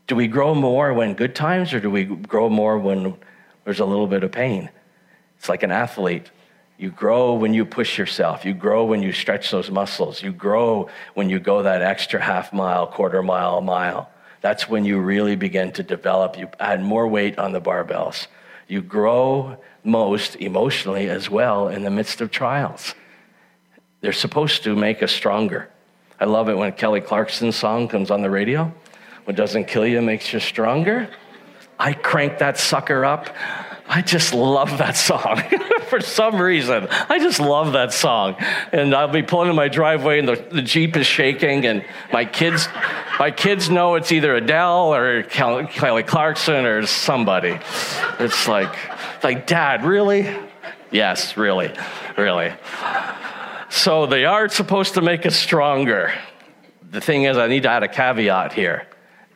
Do 0.06 0.16
we 0.16 0.26
grow 0.26 0.54
more 0.54 0.92
when 0.92 1.14
good 1.14 1.34
times 1.34 1.72
or 1.72 1.80
do 1.80 1.90
we 1.90 2.04
grow 2.04 2.50
more 2.50 2.78
when 2.78 3.16
there's 3.64 3.80
a 3.80 3.84
little 3.84 4.06
bit 4.06 4.24
of 4.24 4.32
pain? 4.32 4.68
It's 5.38 5.48
like 5.48 5.62
an 5.62 5.70
athlete. 5.70 6.30
You 6.76 6.90
grow 6.90 7.34
when 7.34 7.54
you 7.54 7.64
push 7.64 7.98
yourself. 7.98 8.44
You 8.44 8.54
grow 8.54 8.84
when 8.84 9.02
you 9.02 9.12
stretch 9.12 9.50
those 9.50 9.70
muscles. 9.70 10.22
You 10.22 10.32
grow 10.32 10.88
when 11.14 11.30
you 11.30 11.38
go 11.38 11.62
that 11.62 11.82
extra 11.82 12.20
half 12.20 12.52
mile, 12.52 12.86
quarter 12.86 13.22
mile, 13.22 13.60
mile. 13.60 14.10
That's 14.40 14.68
when 14.68 14.84
you 14.84 15.00
really 15.00 15.36
begin 15.36 15.72
to 15.72 15.82
develop. 15.82 16.38
You 16.38 16.48
add 16.60 16.82
more 16.82 17.06
weight 17.08 17.38
on 17.38 17.52
the 17.52 17.60
barbells. 17.60 18.28
You 18.68 18.82
grow 18.82 19.56
most 19.82 20.36
emotionally 20.36 21.08
as 21.08 21.28
well 21.28 21.68
in 21.68 21.82
the 21.82 21.90
midst 21.90 22.20
of 22.20 22.30
trials. 22.30 22.94
They're 24.00 24.12
supposed 24.12 24.62
to 24.64 24.76
make 24.76 25.02
us 25.02 25.10
stronger. 25.10 25.70
I 26.20 26.24
love 26.24 26.48
it 26.48 26.56
when 26.56 26.72
Kelly 26.72 27.00
Clarkson's 27.00 27.56
song 27.56 27.88
comes 27.88 28.10
on 28.10 28.22
the 28.22 28.30
radio. 28.30 28.72
What 29.24 29.36
doesn't 29.36 29.66
kill 29.66 29.86
you 29.86 30.02
makes 30.02 30.32
you 30.32 30.40
stronger. 30.40 31.08
I 31.78 31.92
crank 31.92 32.38
that 32.38 32.58
sucker 32.58 33.04
up. 33.04 33.28
I 33.86 34.02
just 34.02 34.34
love 34.34 34.78
that 34.78 34.96
song 34.96 35.42
for 35.88 36.00
some 36.00 36.40
reason. 36.40 36.88
I 36.90 37.18
just 37.18 37.40
love 37.40 37.72
that 37.72 37.92
song. 37.92 38.36
And 38.72 38.94
I'll 38.94 39.08
be 39.08 39.22
pulling 39.22 39.48
in 39.48 39.56
my 39.56 39.68
driveway 39.68 40.18
and 40.18 40.28
the, 40.28 40.36
the 40.50 40.60
Jeep 40.60 40.96
is 40.96 41.06
shaking 41.06 41.64
and 41.64 41.84
my 42.12 42.24
kids, 42.24 42.68
my 43.18 43.30
kids 43.30 43.70
know 43.70 43.94
it's 43.94 44.12
either 44.12 44.34
Adele 44.34 44.94
or 44.94 45.22
Kelly 45.22 46.02
Clarkson 46.02 46.66
or 46.66 46.86
somebody. 46.86 47.58
It's 48.18 48.46
like, 48.46 48.74
like, 49.24 49.46
Dad, 49.46 49.84
really? 49.84 50.36
Yes, 50.90 51.36
really, 51.36 51.72
really. 52.16 52.52
So 53.70 54.06
they 54.06 54.24
are 54.24 54.48
supposed 54.48 54.94
to 54.94 55.02
make 55.02 55.26
us 55.26 55.36
stronger. 55.36 56.12
The 56.90 57.00
thing 57.00 57.24
is, 57.24 57.36
I 57.36 57.48
need 57.48 57.64
to 57.64 57.70
add 57.70 57.82
a 57.82 57.88
caveat 57.88 58.52
here 58.52 58.86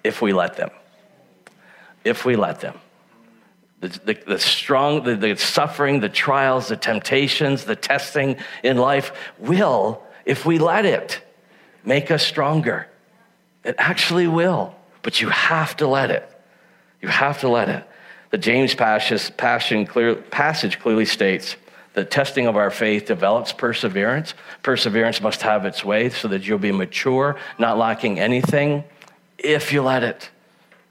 if 0.02 0.22
we 0.22 0.32
let 0.32 0.56
them. 0.56 0.70
If 2.04 2.24
we 2.24 2.36
let 2.36 2.60
them. 2.60 2.78
The, 3.80 3.88
the, 3.88 4.18
the 4.26 4.38
strong, 4.38 5.02
the, 5.02 5.16
the 5.16 5.36
suffering, 5.36 6.00
the 6.00 6.08
trials, 6.08 6.68
the 6.68 6.76
temptations, 6.76 7.64
the 7.64 7.76
testing 7.76 8.36
in 8.62 8.78
life 8.78 9.12
will, 9.38 10.02
if 10.24 10.46
we 10.46 10.58
let 10.58 10.86
it, 10.86 11.20
make 11.84 12.10
us 12.10 12.24
stronger. 12.24 12.86
It 13.64 13.74
actually 13.78 14.28
will, 14.28 14.74
but 15.02 15.20
you 15.20 15.28
have 15.28 15.76
to 15.78 15.86
let 15.86 16.10
it. 16.10 16.28
You 17.00 17.08
have 17.08 17.40
to 17.40 17.48
let 17.48 17.68
it. 17.68 17.84
The 18.30 18.38
James 18.38 18.74
passage, 18.74 19.36
clear, 19.88 20.14
passage 20.14 20.78
clearly 20.78 21.04
states 21.04 21.56
the 21.94 22.04
testing 22.04 22.46
of 22.46 22.56
our 22.56 22.70
faith 22.70 23.06
develops 23.06 23.52
perseverance. 23.52 24.34
Perseverance 24.62 25.20
must 25.20 25.42
have 25.42 25.66
its 25.66 25.84
way 25.84 26.08
so 26.08 26.28
that 26.28 26.46
you'll 26.46 26.58
be 26.58 26.72
mature, 26.72 27.36
not 27.58 27.76
lacking 27.76 28.18
anything, 28.18 28.84
if 29.38 29.72
you 29.72 29.82
let 29.82 30.02
it. 30.02 30.30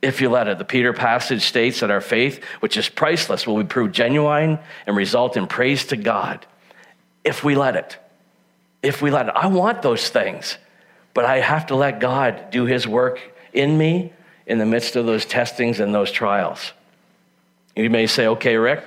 If 0.02 0.22
you 0.22 0.30
let 0.30 0.48
it. 0.48 0.58
The 0.58 0.66
Peter 0.66 0.94
passage 0.94 1.44
states 1.44 1.80
that 1.80 1.92
our 1.92 2.02
faith, 2.02 2.44
which 2.60 2.78
is 2.78 2.90
priceless, 2.90 3.48
will 3.48 3.58
be 3.58 3.68
proved 3.68 3.94
genuine 3.94 4.60
and 4.86 4.96
result 4.96 5.38
in 5.38 5.48
praise 5.48 5.86
to 5.86 5.98
God 5.98 6.46
if 7.24 7.44
we 7.44 7.56
let 7.56 7.76
it. 7.76 7.98
If 8.82 9.02
we 9.02 9.12
let 9.12 9.28
it. 9.28 9.34
I 9.36 9.48
want 9.48 9.82
those 9.82 10.10
things, 10.10 10.58
but 11.14 11.26
I 11.26 11.40
have 11.40 11.68
to 11.68 11.76
let 11.76 12.00
God 12.00 12.50
do 12.52 12.66
his 12.66 12.88
work 12.88 13.20
in 13.54 13.78
me 13.78 14.12
in 14.48 14.58
the 14.58 14.66
midst 14.66 14.96
of 14.96 15.06
those 15.06 15.26
testings 15.26 15.80
and 15.80 15.94
those 15.94 16.12
trials. 16.12 16.74
You 17.76 17.90
may 17.90 18.08
say, 18.08 18.28
okay, 18.28 18.58
Rick, 18.58 18.84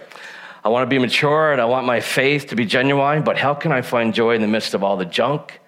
I 0.65 0.71
want 0.71 0.83
to 0.83 0.87
be 0.87 0.99
mature 0.99 1.53
and 1.53 1.61
I 1.61 1.67
want 1.67 1.87
my 1.87 2.01
faith 2.01 2.47
to 2.49 2.57
be 2.57 2.65
genuine, 2.65 3.23
but 3.23 3.37
how 3.37 3.53
can 3.53 3.71
I 3.71 3.83
find 3.83 4.15
joy 4.15 4.35
in 4.35 4.41
the 4.41 4.49
midst 4.49 4.73
of 4.73 4.83
all 4.83 4.97
the 4.97 5.05
junk 5.05 5.61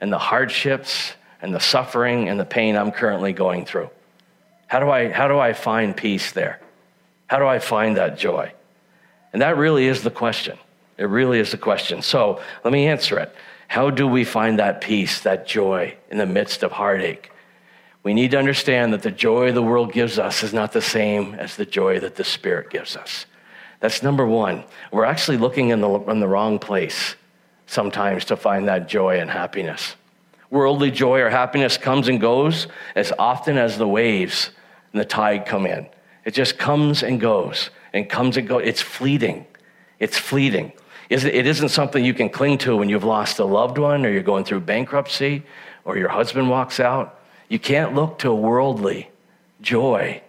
and 0.00 0.10
the 0.10 0.18
hardships 0.18 1.12
and 1.42 1.54
the 1.54 1.60
suffering 1.60 2.30
and 2.30 2.40
the 2.40 2.46
pain 2.46 2.74
I'm 2.74 2.90
currently 2.90 3.34
going 3.34 3.66
through? 3.66 3.90
How 4.66 4.80
do 4.80 4.88
I, 4.88 5.10
how 5.10 5.28
do 5.28 5.38
I 5.38 5.52
find 5.52 5.94
peace 5.94 6.32
there? 6.32 6.60
How 7.26 7.38
do 7.38 7.46
I 7.46 7.58
find 7.58 7.98
that 7.98 8.16
joy? 8.18 8.52
And 9.34 9.42
that 9.42 9.58
really 9.58 9.86
is 9.86 10.02
the 10.02 10.10
question. 10.10 10.56
It 10.96 11.04
really 11.04 11.40
is 11.40 11.50
the 11.50 11.58
question. 11.58 12.00
So 12.00 12.40
let 12.64 12.72
me 12.72 12.86
answer 12.86 13.18
it. 13.18 13.34
How 13.68 13.90
do 13.90 14.06
we 14.06 14.24
find 14.24 14.58
that 14.58 14.80
peace, 14.80 15.20
that 15.20 15.46
joy 15.46 15.94
in 16.10 16.16
the 16.16 16.26
midst 16.26 16.62
of 16.62 16.72
heartache? 16.72 17.30
We 18.02 18.14
need 18.14 18.30
to 18.30 18.38
understand 18.38 18.94
that 18.94 19.02
the 19.02 19.10
joy 19.10 19.52
the 19.52 19.62
world 19.62 19.92
gives 19.92 20.18
us 20.18 20.42
is 20.42 20.54
not 20.54 20.72
the 20.72 20.80
same 20.80 21.34
as 21.34 21.56
the 21.56 21.66
joy 21.66 22.00
that 22.00 22.16
the 22.16 22.24
Spirit 22.24 22.70
gives 22.70 22.96
us. 22.96 23.26
That's 23.80 24.02
number 24.02 24.26
one. 24.26 24.64
We're 24.92 25.04
actually 25.04 25.36
looking 25.36 25.68
in 25.70 25.80
the, 25.80 25.90
in 26.10 26.20
the 26.20 26.28
wrong 26.28 26.58
place 26.58 27.14
sometimes 27.66 28.24
to 28.26 28.36
find 28.36 28.66
that 28.68 28.88
joy 28.88 29.20
and 29.20 29.30
happiness. 29.30 29.94
Worldly 30.50 30.90
joy 30.90 31.20
or 31.20 31.28
happiness 31.28 31.76
comes 31.76 32.08
and 32.08 32.20
goes 32.20 32.66
as 32.96 33.12
often 33.18 33.58
as 33.58 33.78
the 33.78 33.86
waves 33.86 34.50
and 34.92 35.00
the 35.00 35.04
tide 35.04 35.46
come 35.46 35.66
in. 35.66 35.86
It 36.24 36.32
just 36.32 36.58
comes 36.58 37.02
and 37.02 37.20
goes 37.20 37.70
and 37.92 38.08
comes 38.08 38.36
and 38.36 38.48
goes. 38.48 38.62
It's 38.64 38.80
fleeting. 38.80 39.46
It's 39.98 40.18
fleeting. 40.18 40.72
It 41.10 41.46
isn't 41.46 41.70
something 41.70 42.04
you 42.04 42.12
can 42.12 42.28
cling 42.28 42.58
to 42.58 42.76
when 42.76 42.88
you've 42.88 43.04
lost 43.04 43.38
a 43.38 43.44
loved 43.44 43.78
one 43.78 44.04
or 44.04 44.10
you're 44.10 44.22
going 44.22 44.44
through 44.44 44.60
bankruptcy 44.60 45.42
or 45.84 45.96
your 45.96 46.10
husband 46.10 46.50
walks 46.50 46.80
out. 46.80 47.20
You 47.48 47.58
can't 47.58 47.94
look 47.94 48.18
to 48.18 48.32
worldly 48.32 49.10
joy 49.62 50.22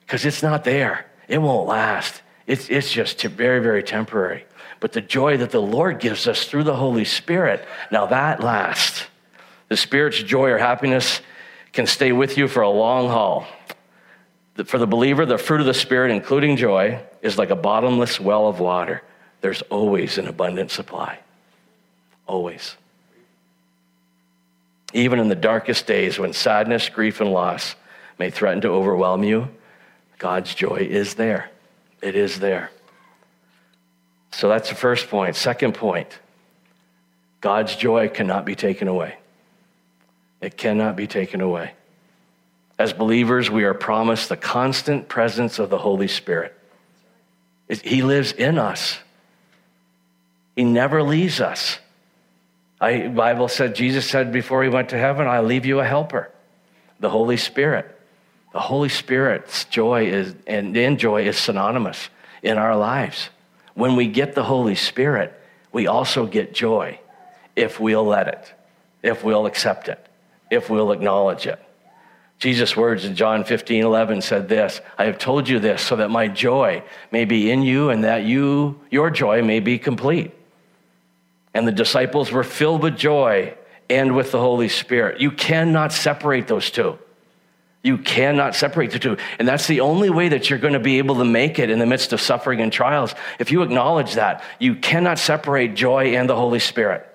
because 0.00 0.26
it's 0.26 0.42
not 0.42 0.64
there. 0.64 1.06
It 1.28 1.38
won't 1.38 1.66
last. 1.66 2.22
It's, 2.48 2.70
it's 2.70 2.90
just 2.90 3.22
very, 3.22 3.60
very 3.60 3.82
temporary. 3.82 4.46
But 4.80 4.92
the 4.92 5.02
joy 5.02 5.36
that 5.36 5.50
the 5.50 5.60
Lord 5.60 6.00
gives 6.00 6.26
us 6.26 6.46
through 6.46 6.64
the 6.64 6.74
Holy 6.74 7.04
Spirit, 7.04 7.64
now 7.92 8.06
that 8.06 8.42
lasts. 8.42 9.04
The 9.68 9.76
Spirit's 9.76 10.22
joy 10.22 10.50
or 10.50 10.58
happiness 10.58 11.20
can 11.74 11.86
stay 11.86 12.10
with 12.10 12.38
you 12.38 12.48
for 12.48 12.62
a 12.62 12.70
long 12.70 13.08
haul. 13.08 13.46
For 14.64 14.78
the 14.78 14.86
believer, 14.86 15.26
the 15.26 15.36
fruit 15.36 15.60
of 15.60 15.66
the 15.66 15.74
Spirit, 15.74 16.10
including 16.10 16.56
joy, 16.56 17.00
is 17.20 17.36
like 17.36 17.50
a 17.50 17.56
bottomless 17.56 18.18
well 18.18 18.48
of 18.48 18.60
water. 18.60 19.02
There's 19.42 19.60
always 19.62 20.16
an 20.16 20.26
abundant 20.26 20.70
supply. 20.70 21.18
Always. 22.26 22.76
Even 24.94 25.18
in 25.18 25.28
the 25.28 25.34
darkest 25.34 25.86
days 25.86 26.18
when 26.18 26.32
sadness, 26.32 26.88
grief, 26.88 27.20
and 27.20 27.30
loss 27.30 27.74
may 28.18 28.30
threaten 28.30 28.62
to 28.62 28.68
overwhelm 28.68 29.22
you, 29.22 29.48
God's 30.18 30.54
joy 30.54 30.86
is 30.90 31.14
there. 31.14 31.50
It 32.00 32.14
is 32.14 32.38
there. 32.38 32.70
So 34.30 34.48
that's 34.48 34.68
the 34.68 34.74
first 34.74 35.08
point. 35.08 35.36
Second 35.36 35.74
point 35.74 36.18
God's 37.40 37.76
joy 37.76 38.08
cannot 38.08 38.44
be 38.44 38.54
taken 38.54 38.88
away. 38.88 39.16
It 40.40 40.56
cannot 40.56 40.96
be 40.96 41.06
taken 41.06 41.40
away. 41.40 41.72
As 42.78 42.92
believers, 42.92 43.50
we 43.50 43.64
are 43.64 43.74
promised 43.74 44.28
the 44.28 44.36
constant 44.36 45.08
presence 45.08 45.58
of 45.58 45.68
the 45.68 45.78
Holy 45.78 46.06
Spirit. 46.06 46.54
He 47.68 48.02
lives 48.02 48.32
in 48.32 48.58
us. 48.58 48.98
He 50.54 50.64
never 50.64 51.02
leaves 51.02 51.40
us. 51.40 51.78
I, 52.80 53.08
Bible 53.08 53.48
said, 53.48 53.74
Jesus 53.74 54.08
said 54.08 54.32
before 54.32 54.62
he 54.62 54.68
went 54.68 54.90
to 54.90 54.98
heaven, 54.98 55.26
I 55.26 55.40
leave 55.40 55.66
you 55.66 55.80
a 55.80 55.84
helper, 55.84 56.30
the 57.00 57.10
Holy 57.10 57.36
Spirit. 57.36 57.97
The 58.58 58.62
Holy 58.62 58.88
Spirit's 58.88 59.66
joy 59.66 60.06
is, 60.06 60.34
and 60.44 60.76
in 60.76 60.98
joy 60.98 61.28
is 61.28 61.38
synonymous 61.38 62.08
in 62.42 62.58
our 62.58 62.76
lives. 62.76 63.30
When 63.74 63.94
we 63.94 64.08
get 64.08 64.34
the 64.34 64.42
Holy 64.42 64.74
Spirit, 64.74 65.32
we 65.70 65.86
also 65.86 66.26
get 66.26 66.54
joy 66.54 66.98
if 67.54 67.78
we'll 67.78 68.04
let 68.04 68.26
it, 68.26 68.52
if 69.00 69.22
we'll 69.22 69.46
accept 69.46 69.86
it, 69.86 70.04
if 70.50 70.68
we'll 70.68 70.90
acknowledge 70.90 71.46
it. 71.46 71.62
Jesus' 72.40 72.76
words 72.76 73.04
in 73.04 73.14
John 73.14 73.44
15, 73.44 73.84
11 73.84 74.22
said 74.22 74.48
this 74.48 74.80
I 74.98 75.04
have 75.04 75.18
told 75.18 75.48
you 75.48 75.60
this 75.60 75.80
so 75.80 75.94
that 75.94 76.10
my 76.10 76.26
joy 76.26 76.82
may 77.12 77.26
be 77.26 77.52
in 77.52 77.62
you 77.62 77.90
and 77.90 78.02
that 78.02 78.24
you, 78.24 78.80
your 78.90 79.08
joy 79.10 79.40
may 79.40 79.60
be 79.60 79.78
complete. 79.78 80.32
And 81.54 81.64
the 81.64 81.70
disciples 81.70 82.32
were 82.32 82.42
filled 82.42 82.82
with 82.82 82.96
joy 82.96 83.54
and 83.88 84.16
with 84.16 84.32
the 84.32 84.40
Holy 84.40 84.68
Spirit. 84.68 85.20
You 85.20 85.30
cannot 85.30 85.92
separate 85.92 86.48
those 86.48 86.72
two. 86.72 86.98
You 87.82 87.98
cannot 87.98 88.56
separate 88.56 88.90
the 88.90 88.98
two. 88.98 89.16
And 89.38 89.46
that's 89.46 89.66
the 89.66 89.80
only 89.80 90.10
way 90.10 90.28
that 90.28 90.50
you're 90.50 90.58
going 90.58 90.72
to 90.72 90.80
be 90.80 90.98
able 90.98 91.16
to 91.16 91.24
make 91.24 91.58
it 91.58 91.70
in 91.70 91.78
the 91.78 91.86
midst 91.86 92.12
of 92.12 92.20
suffering 92.20 92.60
and 92.60 92.72
trials. 92.72 93.14
If 93.38 93.52
you 93.52 93.62
acknowledge 93.62 94.14
that, 94.14 94.42
you 94.58 94.74
cannot 94.74 95.18
separate 95.18 95.74
joy 95.74 96.16
and 96.16 96.28
the 96.28 96.36
Holy 96.36 96.58
Spirit. 96.58 97.06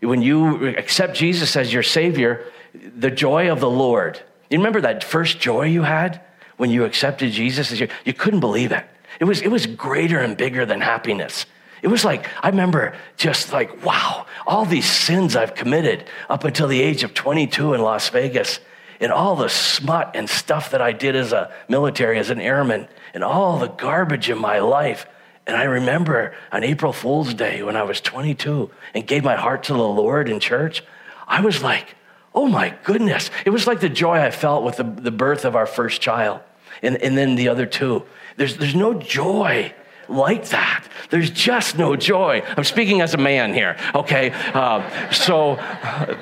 When 0.00 0.22
you 0.22 0.68
accept 0.68 1.14
Jesus 1.16 1.56
as 1.56 1.72
your 1.72 1.82
Savior, 1.82 2.44
the 2.74 3.10
joy 3.10 3.50
of 3.50 3.60
the 3.60 3.70
Lord. 3.70 4.20
You 4.50 4.58
remember 4.58 4.80
that 4.82 5.04
first 5.04 5.38
joy 5.38 5.66
you 5.66 5.82
had 5.82 6.20
when 6.56 6.70
you 6.70 6.84
accepted 6.84 7.32
Jesus 7.32 7.72
as 7.72 7.80
your, 7.80 7.88
you 8.04 8.12
couldn't 8.12 8.40
believe 8.40 8.72
it. 8.72 8.84
It 9.20 9.24
was, 9.24 9.42
it 9.42 9.50
was 9.50 9.66
greater 9.66 10.18
and 10.18 10.36
bigger 10.36 10.64
than 10.64 10.80
happiness. 10.80 11.46
It 11.82 11.88
was 11.88 12.04
like, 12.04 12.28
I 12.42 12.48
remember 12.48 12.94
just 13.16 13.52
like, 13.52 13.84
wow, 13.84 14.26
all 14.46 14.64
these 14.64 14.90
sins 14.90 15.36
I've 15.36 15.54
committed 15.54 16.04
up 16.30 16.44
until 16.44 16.68
the 16.68 16.80
age 16.80 17.02
of 17.02 17.12
22 17.12 17.74
in 17.74 17.82
Las 17.82 18.08
Vegas 18.08 18.60
and 19.02 19.12
all 19.12 19.36
the 19.36 19.48
smut 19.48 20.12
and 20.14 20.30
stuff 20.30 20.70
that 20.70 20.80
I 20.80 20.92
did 20.92 21.16
as 21.16 21.32
a 21.32 21.52
military, 21.68 22.18
as 22.18 22.30
an 22.30 22.40
airman, 22.40 22.88
and 23.12 23.22
all 23.22 23.58
the 23.58 23.68
garbage 23.68 24.30
in 24.30 24.38
my 24.38 24.60
life. 24.60 25.06
And 25.46 25.56
I 25.56 25.64
remember 25.64 26.34
on 26.52 26.62
April 26.62 26.92
Fool's 26.92 27.34
Day 27.34 27.62
when 27.62 27.76
I 27.76 27.82
was 27.82 28.00
22 28.00 28.70
and 28.94 29.06
gave 29.06 29.24
my 29.24 29.36
heart 29.36 29.64
to 29.64 29.72
the 29.72 29.78
Lord 29.78 30.28
in 30.28 30.40
church, 30.40 30.82
I 31.26 31.40
was 31.40 31.62
like, 31.62 31.96
Oh 32.34 32.46
my 32.46 32.74
goodness. 32.84 33.30
It 33.44 33.50
was 33.50 33.66
like 33.66 33.80
the 33.80 33.88
joy 33.88 34.18
I 34.18 34.30
felt 34.30 34.64
with 34.64 34.76
the, 34.76 34.84
the 34.84 35.10
birth 35.10 35.44
of 35.44 35.54
our 35.54 35.66
first 35.66 36.00
child 36.00 36.40
and, 36.82 36.96
and 36.96 37.16
then 37.16 37.34
the 37.34 37.48
other 37.48 37.66
two. 37.66 38.04
There's, 38.36 38.56
there's 38.56 38.74
no 38.74 38.94
joy 38.94 39.74
like 40.08 40.48
that. 40.48 40.84
There's 41.10 41.30
just 41.30 41.76
no 41.76 41.94
joy. 41.94 42.42
I'm 42.56 42.64
speaking 42.64 43.00
as 43.02 43.14
a 43.14 43.18
man 43.18 43.52
here, 43.52 43.76
okay? 43.94 44.30
Uh, 44.54 45.10
so, 45.10 45.58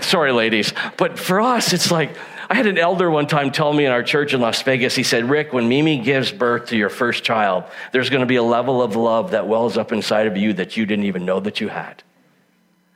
sorry, 0.00 0.32
ladies. 0.32 0.72
But 0.96 1.18
for 1.18 1.40
us, 1.40 1.72
it's 1.72 1.90
like, 1.90 2.16
I 2.50 2.54
had 2.54 2.66
an 2.66 2.78
elder 2.78 3.08
one 3.08 3.28
time 3.28 3.52
tell 3.52 3.72
me 3.72 3.86
in 3.86 3.92
our 3.92 4.02
church 4.02 4.34
in 4.34 4.40
Las 4.40 4.60
Vegas, 4.62 4.96
he 4.96 5.04
said, 5.04 5.30
Rick, 5.30 5.52
when 5.52 5.68
Mimi 5.68 5.98
gives 5.98 6.32
birth 6.32 6.66
to 6.70 6.76
your 6.76 6.88
first 6.88 7.22
child, 7.22 7.62
there's 7.92 8.10
going 8.10 8.22
to 8.22 8.26
be 8.26 8.34
a 8.34 8.42
level 8.42 8.82
of 8.82 8.96
love 8.96 9.30
that 9.30 9.46
wells 9.46 9.78
up 9.78 9.92
inside 9.92 10.26
of 10.26 10.36
you 10.36 10.52
that 10.54 10.76
you 10.76 10.84
didn't 10.84 11.04
even 11.04 11.24
know 11.24 11.38
that 11.38 11.60
you 11.60 11.68
had. 11.68 12.02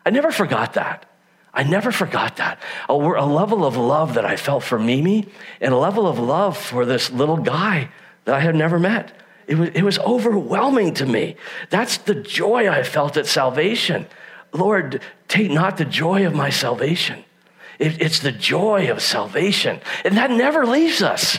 I 0.04 0.10
never 0.10 0.32
forgot 0.32 0.74
that. 0.74 1.08
I 1.54 1.62
never 1.62 1.92
forgot 1.92 2.38
that. 2.38 2.60
A, 2.88 2.94
a 2.94 3.26
level 3.26 3.64
of 3.64 3.76
love 3.76 4.14
that 4.14 4.24
I 4.24 4.34
felt 4.34 4.64
for 4.64 4.76
Mimi 4.76 5.28
and 5.60 5.72
a 5.72 5.78
level 5.78 6.08
of 6.08 6.18
love 6.18 6.58
for 6.58 6.84
this 6.84 7.12
little 7.12 7.36
guy 7.36 7.90
that 8.24 8.34
I 8.34 8.40
had 8.40 8.56
never 8.56 8.80
met. 8.80 9.12
It 9.46 9.54
was, 9.54 9.68
it 9.68 9.82
was 9.82 10.00
overwhelming 10.00 10.94
to 10.94 11.06
me. 11.06 11.36
That's 11.70 11.98
the 11.98 12.16
joy 12.16 12.68
I 12.68 12.82
felt 12.82 13.16
at 13.16 13.28
salvation. 13.28 14.06
Lord, 14.52 15.00
take 15.28 15.52
not 15.52 15.76
the 15.76 15.84
joy 15.84 16.26
of 16.26 16.34
my 16.34 16.50
salvation. 16.50 17.24
It, 17.78 18.00
it's 18.00 18.20
the 18.20 18.32
joy 18.32 18.90
of 18.90 19.02
salvation. 19.02 19.80
And 20.04 20.16
that 20.16 20.30
never 20.30 20.66
leaves 20.66 21.02
us. 21.02 21.38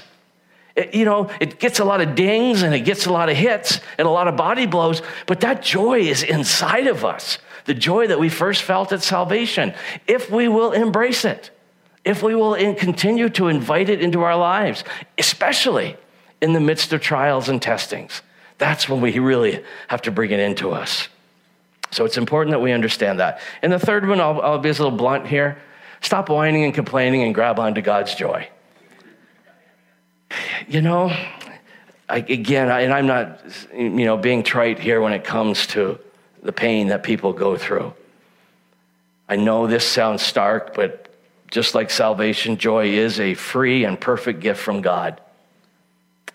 It, 0.76 0.94
you 0.94 1.06
know, 1.06 1.30
it 1.40 1.60
gets 1.60 1.80
a 1.80 1.86
lot 1.86 2.02
of 2.02 2.16
dings 2.16 2.62
and 2.62 2.74
it 2.74 2.82
gets 2.82 3.06
a 3.06 3.12
lot 3.12 3.30
of 3.30 3.38
hits 3.38 3.80
and 3.98 4.08
a 4.08 4.12
lot 4.12 4.28
of 4.28 4.36
body 4.36 4.66
blows, 4.66 5.02
but 5.26 5.42
that 5.42 5.64
joy 5.64 6.00
is 6.00 6.24
inside 6.24 6.88
of 6.88 7.06
us. 7.06 7.38
The 7.66 7.74
joy 7.74 8.08
that 8.08 8.20
we 8.20 8.30
first 8.30 8.62
felt 8.62 8.92
at 8.92 9.02
salvation, 9.02 9.74
if 10.08 10.30
we 10.30 10.48
will 10.48 10.72
embrace 10.72 11.26
it, 11.26 11.50
if 12.04 12.22
we 12.22 12.36
will 12.36 12.56
continue 12.76 13.30
to 13.30 13.48
invite 13.48 13.90
it 13.90 14.02
into 14.02 14.22
our 14.22 14.38
lives, 14.38 14.84
especially 15.18 15.98
in 16.42 16.54
the 16.54 16.60
midst 16.60 16.94
of 16.94 17.02
trials 17.02 17.50
and 17.50 17.62
testings. 17.62 18.22
That's 18.60 18.88
when 18.88 19.02
we 19.02 19.18
really 19.18 19.64
have 19.88 20.04
to 20.04 20.12
bring 20.12 20.32
it 20.32 20.40
into 20.40 20.72
us. 20.72 21.08
So 21.92 22.06
it's 22.06 22.18
important 22.18 22.52
that 22.52 22.60
we 22.60 22.72
understand 22.72 23.20
that. 23.20 23.40
And 23.62 23.72
the 23.72 23.80
third 23.80 24.08
one, 24.08 24.20
I'll, 24.20 24.40
I'll 24.42 24.60
be 24.60 24.70
a 24.70 24.74
little 24.74 24.92
blunt 24.92 25.28
here. 25.28 25.58
Stop 26.02 26.30
whining 26.30 26.64
and 26.64 26.74
complaining 26.74 27.24
and 27.24 27.34
grab 27.34 27.60
onto 27.60 27.82
God's 27.82 28.16
joy. 28.16 28.48
You 30.68 30.82
know, 30.82 31.16
I, 32.08 32.18
again, 32.18 32.70
I, 32.70 32.82
and 32.82 32.94
I'm 32.94 33.08
not, 33.08 33.42
you 33.74 33.90
know, 33.90 34.18
being 34.18 34.44
trite 34.44 34.80
here 34.80 35.02
when 35.02 35.14
it 35.14 35.24
comes 35.24 35.68
to 35.68 36.00
the 36.44 36.52
pain 36.52 36.88
that 36.88 37.04
people 37.04 37.34
go 37.34 37.58
through. 37.58 37.94
I 39.28 39.36
know 39.36 39.66
this 39.66 39.86
sounds 39.86 40.22
stark, 40.22 40.76
but 40.76 41.06
just 41.50 41.74
like 41.74 41.90
salvation, 41.90 42.58
joy 42.58 42.90
is 42.90 43.20
a 43.20 43.34
free 43.34 43.86
and 43.86 44.00
perfect 44.00 44.40
gift 44.40 44.62
from 44.62 44.82
God. 44.82 45.20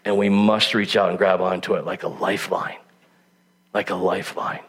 And 0.05 0.17
we 0.17 0.29
must 0.29 0.75
reach 0.75 0.97
out 0.97 1.11
and 1.11 1.19
grab 1.19 1.40
onto 1.40 1.75
it 1.75 1.85
like 1.85 2.02
a 2.02 2.09
lifeline, 2.09 2.79
like 3.73 3.90
a 3.90 3.95
lifeline. 3.95 4.62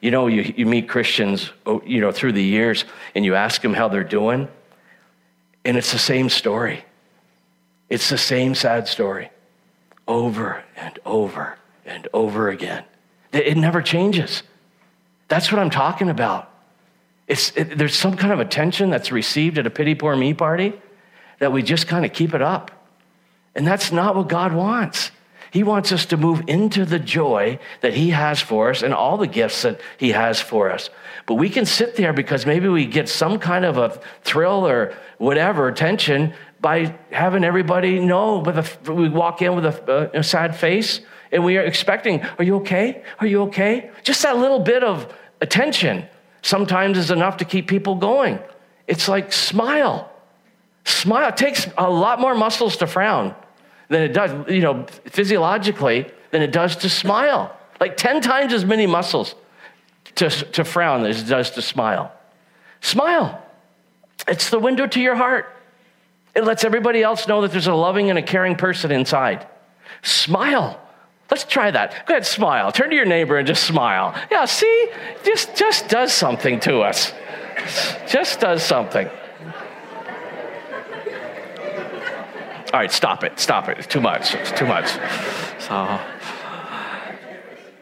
You 0.00 0.10
know, 0.10 0.26
you, 0.26 0.54
you 0.56 0.66
meet 0.66 0.88
Christians, 0.88 1.50
oh, 1.66 1.82
you 1.84 2.00
know, 2.00 2.12
through 2.12 2.32
the 2.32 2.42
years 2.42 2.84
and 3.14 3.24
you 3.24 3.34
ask 3.34 3.62
them 3.62 3.74
how 3.74 3.88
they're 3.88 4.04
doing, 4.04 4.48
and 5.64 5.76
it's 5.76 5.92
the 5.92 5.98
same 5.98 6.28
story. 6.28 6.84
It's 7.88 8.08
the 8.08 8.18
same 8.18 8.54
sad 8.54 8.86
story 8.86 9.30
over 10.06 10.62
and 10.76 10.98
over 11.04 11.56
and 11.84 12.06
over 12.12 12.48
again. 12.48 12.84
It 13.32 13.56
never 13.56 13.82
changes. 13.82 14.42
That's 15.28 15.52
what 15.52 15.60
I'm 15.60 15.70
talking 15.70 16.08
about. 16.08 16.50
It's, 17.26 17.52
it, 17.56 17.76
there's 17.76 17.94
some 17.94 18.16
kind 18.16 18.32
of 18.32 18.40
attention 18.40 18.88
that's 18.88 19.12
received 19.12 19.58
at 19.58 19.66
a 19.66 19.70
pity 19.70 19.94
poor 19.94 20.16
me 20.16 20.32
party 20.32 20.72
that 21.38 21.52
we 21.52 21.62
just 21.62 21.86
kind 21.86 22.04
of 22.04 22.12
keep 22.12 22.34
it 22.34 22.40
up. 22.40 22.70
And 23.54 23.66
that's 23.66 23.92
not 23.92 24.16
what 24.16 24.28
God 24.28 24.54
wants. 24.54 25.10
He 25.50 25.62
wants 25.62 25.92
us 25.92 26.06
to 26.06 26.16
move 26.16 26.42
into 26.46 26.84
the 26.84 26.98
joy 26.98 27.58
that 27.80 27.94
He 27.94 28.10
has 28.10 28.40
for 28.40 28.70
us 28.70 28.82
and 28.82 28.92
all 28.92 29.16
the 29.16 29.26
gifts 29.26 29.62
that 29.62 29.80
He 29.96 30.10
has 30.10 30.40
for 30.40 30.70
us. 30.70 30.90
But 31.26 31.34
we 31.34 31.48
can 31.48 31.64
sit 31.64 31.96
there 31.96 32.12
because 32.12 32.46
maybe 32.46 32.68
we 32.68 32.86
get 32.86 33.08
some 33.08 33.38
kind 33.38 33.64
of 33.64 33.78
a 33.78 34.00
thrill 34.22 34.66
or 34.66 34.94
whatever 35.18 35.68
attention 35.68 36.34
by 36.60 36.94
having 37.10 37.44
everybody 37.44 38.00
know. 38.00 38.42
A, 38.44 38.92
we 38.92 39.08
walk 39.08 39.42
in 39.42 39.54
with 39.54 39.64
a, 39.64 40.10
a 40.14 40.22
sad 40.22 40.56
face 40.56 41.00
and 41.32 41.44
we 41.44 41.56
are 41.56 41.64
expecting, 41.64 42.22
Are 42.38 42.44
you 42.44 42.56
okay? 42.56 43.02
Are 43.20 43.26
you 43.26 43.42
okay? 43.42 43.90
Just 44.02 44.22
that 44.22 44.36
little 44.36 44.60
bit 44.60 44.82
of 44.82 45.12
attention 45.40 46.06
sometimes 46.42 46.98
is 46.98 47.10
enough 47.10 47.38
to 47.38 47.44
keep 47.44 47.68
people 47.68 47.94
going. 47.94 48.38
It's 48.86 49.08
like 49.08 49.32
smile. 49.32 50.10
Smile. 50.84 51.28
It 51.28 51.36
takes 51.36 51.68
a 51.76 51.90
lot 51.90 52.20
more 52.20 52.34
muscles 52.34 52.78
to 52.78 52.86
frown 52.86 53.34
than 53.88 54.02
it 54.02 54.12
does, 54.12 54.48
you 54.48 54.60
know, 54.60 54.86
physiologically 55.06 56.06
than 56.30 56.42
it 56.42 56.52
does 56.52 56.76
to 56.76 56.88
smile. 56.88 57.56
Like 57.80 57.96
10 57.96 58.20
times 58.20 58.52
as 58.52 58.64
many 58.64 58.86
muscles 58.86 59.34
to, 60.16 60.28
to 60.28 60.64
frown 60.64 61.04
as 61.04 61.22
it 61.22 61.26
does 61.26 61.50
to 61.52 61.62
smile. 61.62 62.12
Smile. 62.80 63.42
It's 64.26 64.50
the 64.50 64.58
window 64.58 64.86
to 64.86 65.00
your 65.00 65.14
heart. 65.14 65.54
It 66.34 66.44
lets 66.44 66.64
everybody 66.64 67.02
else 67.02 67.26
know 67.26 67.42
that 67.42 67.50
there's 67.50 67.66
a 67.66 67.74
loving 67.74 68.10
and 68.10 68.18
a 68.18 68.22
caring 68.22 68.56
person 68.56 68.90
inside. 68.90 69.46
Smile. 70.02 70.80
Let's 71.30 71.44
try 71.44 71.70
that. 71.70 72.06
Go 72.06 72.14
ahead, 72.14 72.26
smile. 72.26 72.72
Turn 72.72 72.90
to 72.90 72.96
your 72.96 73.04
neighbor 73.04 73.36
and 73.36 73.46
just 73.46 73.64
smile. 73.64 74.14
Yeah, 74.30 74.44
see? 74.46 74.88
Just 75.24 75.56
just 75.56 75.88
does 75.88 76.12
something 76.12 76.60
to 76.60 76.80
us. 76.80 77.12
Just 78.08 78.40
does 78.40 78.62
something. 78.62 79.08
All 82.72 82.80
right, 82.80 82.92
stop 82.92 83.24
it. 83.24 83.40
Stop 83.40 83.68
it. 83.70 83.78
It's 83.78 83.86
too 83.86 84.00
much. 84.00 84.34
It's 84.34 84.52
too 84.52 84.66
much. 84.66 84.88
So, 85.58 86.00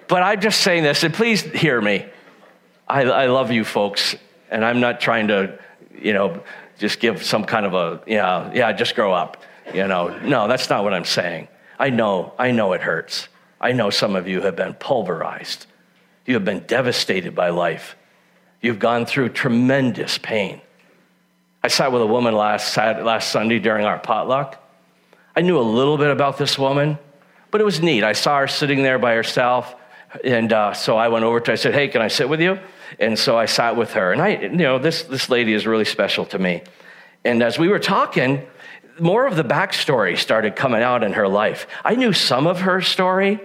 but 0.07 0.23
I'm 0.23 0.41
just 0.41 0.61
saying 0.61 0.85
this, 0.85 1.03
and 1.03 1.13
please 1.13 1.43
hear 1.43 1.81
me. 1.81 2.07
I, 2.87 3.03
I 3.03 3.27
love 3.27 3.51
you 3.51 3.65
folks, 3.65 4.15
and 4.49 4.65
I'm 4.65 4.79
not 4.79 5.01
trying 5.01 5.27
to, 5.29 5.59
you 6.01 6.13
know, 6.13 6.41
just 6.79 7.01
give 7.01 7.25
some 7.25 7.45
kind 7.45 7.67
of 7.67 7.75
a, 7.75 8.01
yeah, 8.07 8.53
yeah, 8.55 8.73
just 8.73 8.95
grow 8.95 9.13
up. 9.13 9.43
You 9.75 9.89
know, 9.89 10.17
no, 10.21 10.47
that's 10.47 10.71
not 10.71 10.85
what 10.85 10.95
I'm 10.95 11.05
saying. 11.05 11.49
I 11.81 11.91
know, 11.91 12.33
I 12.39 12.53
know 12.53 12.73
it 12.73 12.81
hurts. 12.81 13.27
I 13.61 13.73
know 13.73 13.91
some 13.91 14.15
of 14.15 14.29
you 14.29 14.43
have 14.43 14.55
been 14.55 14.75
pulverized. 14.75 15.67
You 16.27 16.35
have 16.35 16.45
been 16.45 16.61
devastated 16.61 17.35
by 17.35 17.49
life. 17.49 17.97
You've 18.61 18.79
gone 18.79 19.05
through 19.05 19.31
tremendous 19.31 20.19
pain. 20.19 20.61
I 21.65 21.69
sat 21.69 21.91
with 21.91 22.03
a 22.03 22.07
woman 22.07 22.37
last, 22.37 22.77
last 22.77 23.33
Sunday 23.33 23.59
during 23.59 23.85
our 23.85 23.99
potluck. 23.99 24.63
I 25.37 25.43
knew 25.43 25.59
a 25.59 25.61
little 25.61 25.99
bit 25.99 26.11
about 26.11 26.39
this 26.39 26.59
woman, 26.59 26.99
but 27.51 27.61
it 27.61 27.65
was 27.65 27.83
neat. 27.83 28.03
I 28.03 28.15
saw 28.15 28.39
her 28.39 28.49
sitting 28.49 28.83
there 28.83 28.99
by 28.99 29.15
herself. 29.15 29.75
And 30.25 30.53
uh, 30.53 30.73
so 30.73 30.97
I 30.97 31.09
went 31.09 31.25
over 31.27 31.41
to 31.41 31.51
her. 31.51 31.53
I 31.53 31.57
said, 31.57 31.75
Hey, 31.75 31.89
can 31.89 32.01
I 32.01 32.09
sit 32.09 32.29
with 32.29 32.41
you? 32.41 32.59
And 32.99 33.19
so 33.19 33.37
I 33.37 33.45
sat 33.45 33.77
with 33.77 33.93
her. 33.93 34.13
And 34.13 34.23
I, 34.23 34.39
you 34.39 34.49
know, 34.49 34.79
this, 34.79 35.03
this 35.03 35.29
lady 35.29 35.53
is 35.53 35.67
really 35.67 35.85
special 35.85 36.25
to 36.27 36.39
me. 36.39 36.63
And 37.25 37.43
as 37.43 37.59
we 37.59 37.69
were 37.69 37.79
talking, 37.79 38.47
more 38.99 39.27
of 39.27 39.37
the 39.37 39.45
backstory 39.45 40.17
started 40.17 40.57
coming 40.57 40.83
out 40.83 41.05
in 41.05 41.13
her 41.13 41.29
life. 41.29 41.67
I 41.85 41.97
knew 41.97 42.13
some 42.13 42.47
of 42.47 42.61
her 42.61 42.81
story 42.81 43.41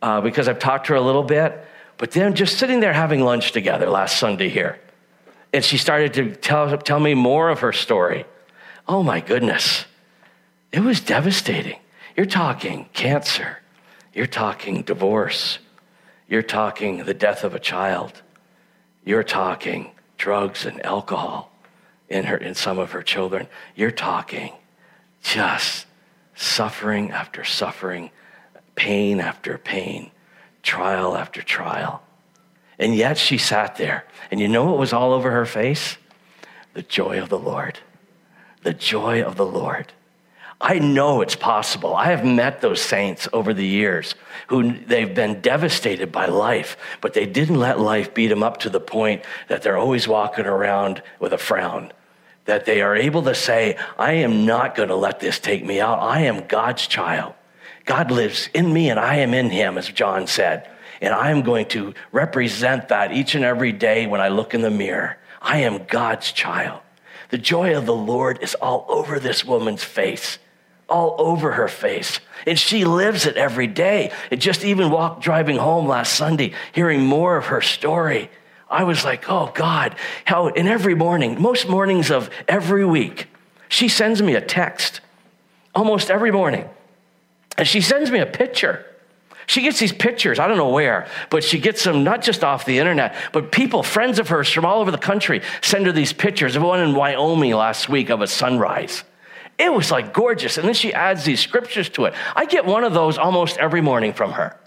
uh, 0.00 0.20
because 0.20 0.48
I've 0.48 0.58
talked 0.58 0.86
to 0.86 0.94
her 0.94 0.98
a 0.98 1.02
little 1.02 1.22
bit. 1.22 1.66
But 1.98 2.10
then 2.10 2.34
just 2.34 2.58
sitting 2.58 2.80
there 2.80 2.92
having 2.92 3.20
lunch 3.20 3.52
together 3.52 3.88
last 3.88 4.18
Sunday 4.18 4.48
here, 4.48 4.80
and 5.52 5.64
she 5.64 5.76
started 5.76 6.14
to 6.14 6.34
tell, 6.34 6.76
tell 6.78 6.98
me 6.98 7.14
more 7.14 7.48
of 7.48 7.60
her 7.60 7.72
story. 7.72 8.24
Oh 8.88 9.04
my 9.04 9.20
goodness. 9.20 9.84
It 10.72 10.80
was 10.80 11.00
devastating. 11.00 11.78
You're 12.16 12.26
talking 12.26 12.88
cancer, 12.92 13.58
you're 14.12 14.26
talking 14.26 14.82
divorce, 14.82 15.58
you're 16.28 16.42
talking 16.42 17.04
the 17.04 17.14
death 17.14 17.44
of 17.44 17.54
a 17.54 17.60
child, 17.60 18.22
you're 19.04 19.22
talking 19.22 19.92
drugs 20.18 20.66
and 20.66 20.84
alcohol 20.84 21.52
in, 22.08 22.24
her, 22.24 22.36
in 22.36 22.54
some 22.54 22.78
of 22.78 22.92
her 22.92 23.02
children, 23.02 23.48
you're 23.74 23.90
talking 23.90 24.52
just 25.22 25.86
suffering 26.34 27.10
after 27.10 27.44
suffering, 27.44 28.10
pain 28.74 29.20
after 29.20 29.58
pain, 29.58 30.10
trial 30.62 31.16
after 31.16 31.42
trial. 31.42 32.02
And 32.78 32.94
yet 32.94 33.18
she 33.18 33.38
sat 33.38 33.76
there. 33.76 34.04
And 34.30 34.40
you 34.40 34.48
know 34.48 34.64
what 34.64 34.78
was 34.78 34.92
all 34.92 35.12
over 35.12 35.30
her 35.30 35.46
face? 35.46 35.96
The 36.74 36.82
joy 36.82 37.20
of 37.20 37.28
the 37.28 37.38
Lord. 37.38 37.78
The 38.62 38.74
joy 38.74 39.22
of 39.22 39.36
the 39.36 39.46
Lord. 39.46 39.92
I 40.64 40.78
know 40.78 41.22
it's 41.22 41.34
possible. 41.34 41.96
I 41.96 42.06
have 42.06 42.24
met 42.24 42.60
those 42.60 42.80
saints 42.80 43.28
over 43.32 43.52
the 43.52 43.66
years 43.66 44.14
who 44.46 44.72
they've 44.72 45.12
been 45.12 45.40
devastated 45.40 46.12
by 46.12 46.26
life, 46.26 46.76
but 47.00 47.14
they 47.14 47.26
didn't 47.26 47.58
let 47.58 47.80
life 47.80 48.14
beat 48.14 48.28
them 48.28 48.44
up 48.44 48.58
to 48.58 48.70
the 48.70 48.78
point 48.78 49.24
that 49.48 49.62
they're 49.62 49.76
always 49.76 50.06
walking 50.06 50.46
around 50.46 51.02
with 51.18 51.32
a 51.32 51.38
frown. 51.38 51.92
That 52.44 52.64
they 52.64 52.80
are 52.80 52.94
able 52.94 53.24
to 53.24 53.34
say, 53.34 53.76
I 53.98 54.12
am 54.12 54.46
not 54.46 54.76
going 54.76 54.88
to 54.88 54.94
let 54.94 55.18
this 55.18 55.40
take 55.40 55.64
me 55.64 55.80
out. 55.80 55.98
I 55.98 56.20
am 56.22 56.46
God's 56.46 56.86
child. 56.86 57.34
God 57.84 58.12
lives 58.12 58.48
in 58.54 58.72
me 58.72 58.88
and 58.88 59.00
I 59.00 59.16
am 59.16 59.34
in 59.34 59.50
him, 59.50 59.76
as 59.76 59.88
John 59.88 60.28
said. 60.28 60.68
And 61.00 61.12
I 61.12 61.32
am 61.32 61.42
going 61.42 61.66
to 61.70 61.92
represent 62.12 62.88
that 62.88 63.10
each 63.12 63.34
and 63.34 63.44
every 63.44 63.72
day 63.72 64.06
when 64.06 64.20
I 64.20 64.28
look 64.28 64.54
in 64.54 64.62
the 64.62 64.70
mirror. 64.70 65.18
I 65.40 65.58
am 65.58 65.86
God's 65.86 66.30
child. 66.30 66.80
The 67.30 67.38
joy 67.38 67.76
of 67.76 67.86
the 67.86 67.94
Lord 67.94 68.38
is 68.42 68.54
all 68.54 68.86
over 68.88 69.18
this 69.18 69.44
woman's 69.44 69.82
face, 69.82 70.38
all 70.92 71.16
over 71.18 71.52
her 71.52 71.68
face. 71.68 72.20
And 72.46 72.58
she 72.58 72.84
lives 72.84 73.24
it 73.26 73.36
every 73.36 73.66
day. 73.66 74.12
And 74.30 74.40
just 74.40 74.64
even 74.64 74.90
walk 74.90 75.22
driving 75.22 75.56
home 75.56 75.88
last 75.88 76.14
Sunday, 76.14 76.52
hearing 76.72 77.00
more 77.00 77.36
of 77.36 77.46
her 77.46 77.62
story. 77.62 78.30
I 78.68 78.84
was 78.84 79.04
like, 79.04 79.28
oh 79.28 79.50
God, 79.54 79.96
how, 80.24 80.48
in 80.48 80.66
every 80.68 80.94
morning, 80.94 81.40
most 81.40 81.68
mornings 81.68 82.10
of 82.10 82.30
every 82.46 82.84
week, 82.84 83.28
she 83.68 83.88
sends 83.88 84.22
me 84.22 84.34
a 84.34 84.40
text 84.40 85.00
almost 85.74 86.10
every 86.10 86.30
morning. 86.30 86.68
And 87.56 87.66
she 87.66 87.80
sends 87.80 88.10
me 88.10 88.18
a 88.18 88.26
picture. 88.26 88.84
She 89.46 89.62
gets 89.62 89.78
these 89.78 89.92
pictures, 89.92 90.38
I 90.38 90.46
don't 90.46 90.56
know 90.56 90.70
where, 90.70 91.08
but 91.28 91.42
she 91.42 91.58
gets 91.58 91.84
them 91.84 92.04
not 92.04 92.22
just 92.22 92.44
off 92.44 92.64
the 92.64 92.78
internet, 92.78 93.14
but 93.32 93.50
people, 93.50 93.82
friends 93.82 94.18
of 94.18 94.28
hers 94.28 94.50
from 94.50 94.64
all 94.64 94.80
over 94.80 94.90
the 94.90 94.98
country, 94.98 95.42
send 95.60 95.86
her 95.86 95.92
these 95.92 96.12
pictures. 96.12 96.54
Of 96.54 96.62
one 96.62 96.80
in 96.80 96.94
Wyoming 96.94 97.52
last 97.52 97.88
week 97.88 98.08
of 98.08 98.20
a 98.20 98.26
sunrise. 98.26 99.04
It 99.62 99.72
was 99.72 99.92
like 99.92 100.12
gorgeous. 100.12 100.58
And 100.58 100.66
then 100.66 100.74
she 100.74 100.92
adds 100.92 101.24
these 101.24 101.38
scriptures 101.38 101.88
to 101.90 102.06
it. 102.06 102.14
I 102.34 102.46
get 102.46 102.64
one 102.64 102.82
of 102.82 102.94
those 102.94 103.16
almost 103.16 103.58
every 103.58 103.80
morning 103.80 104.12
from 104.12 104.32
her 104.32 104.58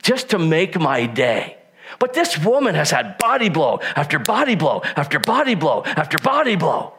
just 0.00 0.30
to 0.30 0.38
make 0.38 0.78
my 0.78 1.06
day. 1.06 1.56
But 1.98 2.14
this 2.14 2.38
woman 2.38 2.76
has 2.76 2.92
had 2.92 3.18
body 3.18 3.48
blow 3.48 3.80
after 3.96 4.20
body 4.20 4.54
blow 4.54 4.82
after 4.94 5.18
body 5.18 5.56
blow 5.56 5.82
after 5.84 6.18
body 6.18 6.54
blow. 6.54 6.94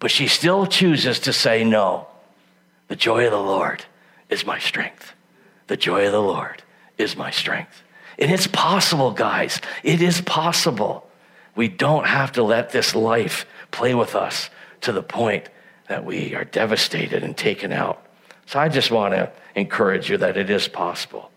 But 0.00 0.10
she 0.10 0.26
still 0.26 0.66
chooses 0.66 1.20
to 1.20 1.32
say, 1.32 1.62
No, 1.62 2.08
the 2.88 2.96
joy 2.96 3.26
of 3.26 3.30
the 3.30 3.38
Lord 3.38 3.84
is 4.28 4.44
my 4.44 4.58
strength. 4.58 5.12
The 5.68 5.76
joy 5.76 6.06
of 6.06 6.12
the 6.12 6.20
Lord 6.20 6.64
is 6.98 7.16
my 7.16 7.30
strength. 7.30 7.84
And 8.18 8.28
it's 8.28 8.48
possible, 8.48 9.12
guys. 9.12 9.60
It 9.84 10.02
is 10.02 10.20
possible. 10.20 11.08
We 11.54 11.68
don't 11.68 12.08
have 12.08 12.32
to 12.32 12.42
let 12.42 12.70
this 12.70 12.96
life 12.96 13.46
play 13.70 13.94
with 13.94 14.16
us 14.16 14.50
to 14.80 14.90
the 14.90 15.02
point 15.02 15.48
that 15.88 16.04
we 16.04 16.34
are 16.34 16.44
devastated 16.44 17.22
and 17.22 17.36
taken 17.36 17.72
out. 17.72 18.04
So 18.46 18.58
I 18.58 18.68
just 18.68 18.90
want 18.90 19.14
to 19.14 19.30
encourage 19.54 20.10
you 20.10 20.16
that 20.18 20.36
it 20.36 20.50
is 20.50 20.68
possible. 20.68 21.30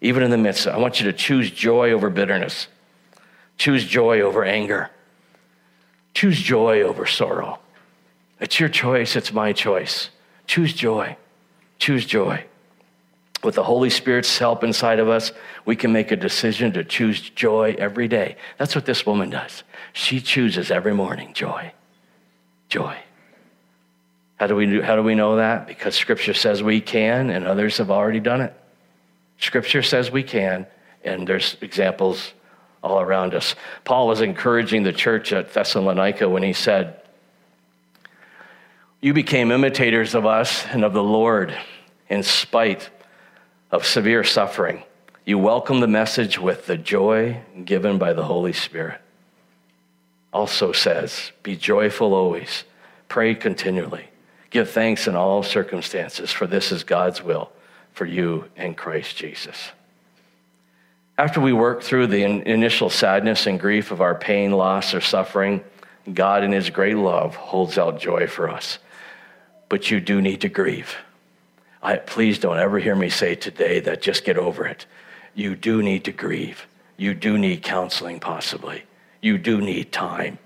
Even 0.00 0.22
in 0.22 0.30
the 0.30 0.38
midst 0.38 0.66
of, 0.66 0.74
I 0.74 0.78
want 0.78 1.00
you 1.00 1.06
to 1.10 1.12
choose 1.12 1.50
joy 1.50 1.90
over 1.92 2.10
bitterness. 2.10 2.68
Choose 3.56 3.84
joy 3.84 4.20
over 4.20 4.44
anger. 4.44 4.90
Choose 6.14 6.40
joy 6.40 6.82
over 6.82 7.06
sorrow. 7.06 7.58
It's 8.40 8.60
your 8.60 8.68
choice, 8.68 9.16
it's 9.16 9.32
my 9.32 9.52
choice. 9.52 10.10
Choose 10.46 10.72
joy. 10.72 11.16
Choose 11.78 12.06
joy. 12.06 12.44
With 13.42 13.54
the 13.54 13.64
Holy 13.64 13.90
Spirit's 13.90 14.36
help 14.38 14.64
inside 14.64 14.98
of 14.98 15.08
us, 15.08 15.32
we 15.64 15.76
can 15.76 15.92
make 15.92 16.10
a 16.10 16.16
decision 16.16 16.72
to 16.72 16.84
choose 16.84 17.20
joy 17.20 17.76
every 17.78 18.08
day. 18.08 18.36
That's 18.56 18.74
what 18.74 18.84
this 18.84 19.06
woman 19.06 19.30
does. 19.30 19.62
She 19.92 20.20
chooses 20.20 20.70
every 20.70 20.94
morning 20.94 21.32
joy. 21.34 21.72
Joy. 22.68 22.96
How 24.38 24.46
do 24.46 24.54
we, 24.54 24.66
do, 24.66 24.82
how 24.82 24.96
do 24.96 25.02
we 25.02 25.14
know 25.14 25.36
that? 25.36 25.66
Because 25.66 25.94
Scripture 25.94 26.34
says 26.34 26.62
we 26.62 26.80
can, 26.80 27.30
and 27.30 27.46
others 27.46 27.78
have 27.78 27.90
already 27.90 28.20
done 28.20 28.40
it. 28.40 28.54
Scripture 29.38 29.82
says 29.82 30.10
we 30.10 30.22
can, 30.22 30.66
and 31.04 31.26
there's 31.26 31.56
examples 31.60 32.32
all 32.82 33.00
around 33.00 33.34
us. 33.34 33.54
Paul 33.84 34.06
was 34.06 34.20
encouraging 34.20 34.82
the 34.84 34.92
church 34.92 35.32
at 35.32 35.52
Thessalonica 35.52 36.28
when 36.28 36.42
he 36.42 36.52
said, 36.52 37.00
You 39.00 39.12
became 39.12 39.50
imitators 39.50 40.14
of 40.14 40.26
us 40.26 40.64
and 40.66 40.84
of 40.84 40.92
the 40.92 41.02
Lord 41.02 41.56
in 42.08 42.22
spite 42.22 42.90
of 43.70 43.86
severe 43.86 44.24
suffering. 44.24 44.82
You 45.24 45.38
welcome 45.38 45.80
the 45.80 45.86
message 45.88 46.38
with 46.38 46.66
the 46.66 46.78
joy 46.78 47.42
given 47.64 47.98
by 47.98 48.12
the 48.12 48.24
Holy 48.24 48.52
Spirit. 48.52 49.00
Also 50.32 50.72
says, 50.72 51.32
Be 51.42 51.56
joyful 51.56 52.14
always, 52.14 52.64
pray 53.08 53.34
continually, 53.34 54.08
give 54.50 54.70
thanks 54.70 55.06
in 55.06 55.16
all 55.16 55.42
circumstances, 55.42 56.30
for 56.30 56.46
this 56.46 56.72
is 56.72 56.84
God's 56.84 57.22
will 57.22 57.50
for 57.92 58.06
you 58.06 58.44
in 58.56 58.74
Christ 58.74 59.16
Jesus. 59.16 59.70
After 61.18 61.40
we 61.40 61.52
work 61.52 61.82
through 61.82 62.06
the 62.06 62.22
in- 62.22 62.42
initial 62.42 62.90
sadness 62.90 63.46
and 63.46 63.58
grief 63.58 63.90
of 63.90 64.00
our 64.00 64.14
pain, 64.14 64.52
loss, 64.52 64.94
or 64.94 65.00
suffering, 65.00 65.62
God, 66.14 66.44
in 66.44 66.52
His 66.52 66.70
great 66.70 66.96
love, 66.96 67.34
holds 67.34 67.76
out 67.76 68.00
joy 68.00 68.28
for 68.28 68.48
us. 68.48 68.78
But 69.68 69.90
you 69.90 70.00
do 70.00 70.22
need 70.22 70.42
to 70.42 70.48
grieve. 70.48 70.96
I, 71.82 71.96
please 71.96 72.38
don't 72.38 72.58
ever 72.58 72.78
hear 72.78 72.94
me 72.94 73.08
say 73.08 73.34
today 73.34 73.80
that 73.80 74.00
just 74.00 74.24
get 74.24 74.38
over 74.38 74.66
it. 74.66 74.86
You 75.34 75.56
do 75.56 75.82
need 75.82 76.04
to 76.04 76.12
grieve. 76.12 76.66
You 76.96 77.14
do 77.14 77.36
need 77.36 77.62
counseling, 77.62 78.20
possibly. 78.20 78.84
You 79.20 79.38
do 79.38 79.60
need 79.60 79.92
time. 79.92 80.38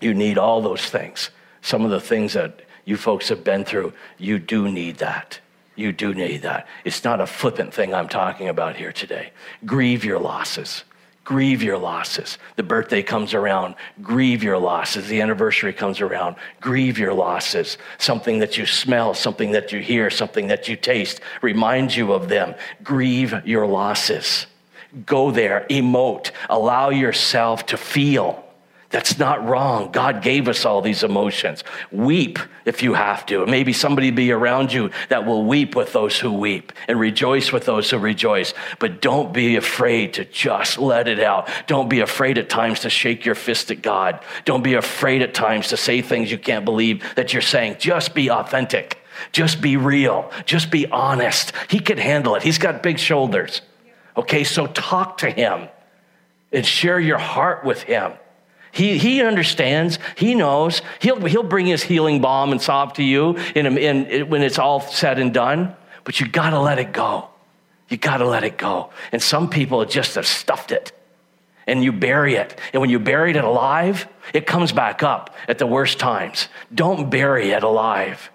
You 0.00 0.14
need 0.14 0.38
all 0.38 0.62
those 0.62 0.84
things. 0.84 1.30
Some 1.60 1.84
of 1.84 1.90
the 1.90 2.00
things 2.00 2.32
that 2.34 2.60
you 2.88 2.96
folks 2.96 3.28
have 3.28 3.44
been 3.44 3.66
through, 3.66 3.92
you 4.16 4.38
do 4.38 4.66
need 4.66 4.96
that. 4.96 5.40
You 5.76 5.92
do 5.92 6.14
need 6.14 6.40
that. 6.42 6.66
It's 6.86 7.04
not 7.04 7.20
a 7.20 7.26
flippant 7.26 7.74
thing 7.74 7.92
I'm 7.92 8.08
talking 8.08 8.48
about 8.48 8.76
here 8.76 8.92
today. 8.92 9.30
Grieve 9.66 10.06
your 10.06 10.18
losses. 10.18 10.84
Grieve 11.22 11.62
your 11.62 11.76
losses. 11.76 12.38
The 12.56 12.62
birthday 12.62 13.02
comes 13.02 13.34
around, 13.34 13.74
grieve 14.00 14.42
your 14.42 14.56
losses. 14.56 15.06
The 15.06 15.20
anniversary 15.20 15.74
comes 15.74 16.00
around, 16.00 16.36
grieve 16.62 16.98
your 16.98 17.12
losses. 17.12 17.76
Something 17.98 18.38
that 18.38 18.56
you 18.56 18.64
smell, 18.64 19.12
something 19.12 19.50
that 19.50 19.70
you 19.70 19.80
hear, 19.80 20.08
something 20.08 20.46
that 20.46 20.66
you 20.66 20.74
taste 20.74 21.20
reminds 21.42 21.94
you 21.94 22.14
of 22.14 22.30
them. 22.30 22.54
Grieve 22.82 23.34
your 23.44 23.66
losses. 23.66 24.46
Go 25.04 25.30
there, 25.30 25.66
emote, 25.68 26.30
allow 26.48 26.88
yourself 26.88 27.66
to 27.66 27.76
feel. 27.76 28.47
That's 28.90 29.18
not 29.18 29.46
wrong. 29.46 29.92
God 29.92 30.22
gave 30.22 30.48
us 30.48 30.64
all 30.64 30.80
these 30.80 31.02
emotions. 31.02 31.62
Weep 31.92 32.38
if 32.64 32.82
you 32.82 32.94
have 32.94 33.26
to. 33.26 33.44
Maybe 33.44 33.74
somebody 33.74 34.10
be 34.10 34.32
around 34.32 34.72
you 34.72 34.90
that 35.10 35.26
will 35.26 35.44
weep 35.44 35.76
with 35.76 35.92
those 35.92 36.18
who 36.18 36.32
weep 36.32 36.72
and 36.88 36.98
rejoice 36.98 37.52
with 37.52 37.66
those 37.66 37.90
who 37.90 37.98
rejoice. 37.98 38.54
But 38.78 39.02
don't 39.02 39.34
be 39.34 39.56
afraid 39.56 40.14
to 40.14 40.24
just 40.24 40.78
let 40.78 41.06
it 41.06 41.20
out. 41.20 41.50
Don't 41.66 41.90
be 41.90 42.00
afraid 42.00 42.38
at 42.38 42.48
times 42.48 42.80
to 42.80 42.90
shake 42.90 43.26
your 43.26 43.34
fist 43.34 43.70
at 43.70 43.82
God. 43.82 44.20
Don't 44.46 44.64
be 44.64 44.72
afraid 44.72 45.20
at 45.20 45.34
times 45.34 45.68
to 45.68 45.76
say 45.76 46.00
things 46.00 46.30
you 46.30 46.38
can't 46.38 46.64
believe 46.64 47.04
that 47.14 47.34
you're 47.34 47.42
saying. 47.42 47.76
Just 47.78 48.14
be 48.14 48.30
authentic. 48.30 49.02
Just 49.32 49.60
be 49.60 49.76
real. 49.76 50.30
Just 50.46 50.70
be 50.70 50.86
honest. 50.86 51.52
He 51.68 51.80
can 51.80 51.98
handle 51.98 52.36
it. 52.36 52.42
He's 52.42 52.58
got 52.58 52.82
big 52.82 52.98
shoulders. 52.98 53.60
Okay, 54.16 54.44
so 54.44 54.66
talk 54.66 55.18
to 55.18 55.30
him 55.30 55.68
and 56.52 56.64
share 56.64 56.98
your 56.98 57.18
heart 57.18 57.64
with 57.66 57.82
him. 57.82 58.12
He, 58.78 58.96
he 58.96 59.22
understands. 59.22 59.98
He 60.14 60.36
knows. 60.36 60.82
He'll, 61.00 61.20
he'll 61.26 61.42
bring 61.42 61.66
his 61.66 61.82
healing 61.82 62.20
balm 62.20 62.52
and 62.52 62.62
sob 62.62 62.94
to 62.94 63.02
you 63.02 63.36
in, 63.56 63.66
in, 63.66 64.06
in, 64.06 64.28
when 64.28 64.42
it's 64.42 64.56
all 64.56 64.80
said 64.80 65.18
and 65.18 65.34
done. 65.34 65.74
But 66.04 66.20
you 66.20 66.28
got 66.28 66.50
to 66.50 66.60
let 66.60 66.78
it 66.78 66.92
go. 66.92 67.28
You 67.88 67.96
got 67.96 68.18
to 68.18 68.28
let 68.28 68.44
it 68.44 68.56
go. 68.56 68.90
And 69.10 69.20
some 69.20 69.50
people 69.50 69.84
just 69.84 70.14
have 70.14 70.28
stuffed 70.28 70.70
it 70.70 70.92
and 71.66 71.82
you 71.82 71.90
bury 71.90 72.36
it. 72.36 72.56
And 72.72 72.80
when 72.80 72.88
you 72.88 73.00
buried 73.00 73.34
it 73.34 73.42
alive, 73.42 74.06
it 74.32 74.46
comes 74.46 74.70
back 74.70 75.02
up 75.02 75.34
at 75.48 75.58
the 75.58 75.66
worst 75.66 75.98
times. 75.98 76.46
Don't 76.72 77.10
bury 77.10 77.50
it 77.50 77.64
alive. 77.64 78.30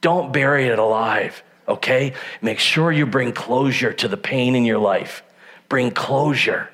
Don't 0.00 0.32
bury 0.32 0.68
it 0.68 0.78
alive, 0.78 1.42
okay? 1.66 2.14
Make 2.40 2.60
sure 2.60 2.92
you 2.92 3.04
bring 3.04 3.32
closure 3.32 3.92
to 3.94 4.06
the 4.06 4.16
pain 4.16 4.54
in 4.54 4.64
your 4.64 4.78
life. 4.78 5.24
Bring 5.68 5.90
closure. 5.90 6.70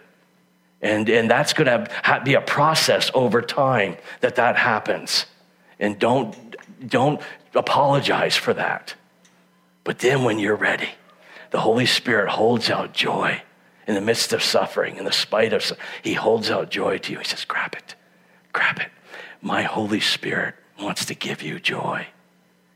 And, 0.85 1.09
and 1.09 1.31
that's 1.31 1.55
going 1.55 1.66
to 1.66 2.23
be 2.27 2.35
a 2.35 2.42
process 2.42 3.11
over 3.14 3.40
time 3.40 3.97
that 4.20 4.37
that 4.37 4.57
happens. 4.57 5.25
And 5.81 5.99
don't, 5.99 6.37
don't 6.87 7.23
apologize 7.55 8.37
for 8.37 8.53
that. 8.53 8.94
But 9.83 10.01
then 10.01 10.25
when 10.25 10.38
you're 10.38 10.55
ready, 10.55 10.90
the 11.53 11.61
Holy 11.61 11.87
Spirit 11.87 12.29
holds 12.29 12.68
out 12.68 12.92
joy 12.92 13.40
in 13.87 13.94
the 13.94 14.03
midst 14.03 14.35
of 14.35 14.42
suffering, 14.42 14.99
in 14.99 15.07
the 15.07 15.12
spite 15.12 15.55
of, 15.55 15.73
he 16.03 16.12
holds 16.12 16.51
out 16.51 16.70
joy 16.70 16.99
to 16.99 17.12
you. 17.12 17.18
He 17.18 17.25
says, 17.25 17.47
grab 17.47 17.75
it, 17.75 17.94
grab 18.53 18.79
it. 18.79 18.90
My 19.40 19.62
Holy 19.62 20.01
Spirit 20.01 20.55
wants 20.79 21.07
to 21.07 21.14
give 21.14 21.40
you 21.40 21.61
joy. 21.61 22.07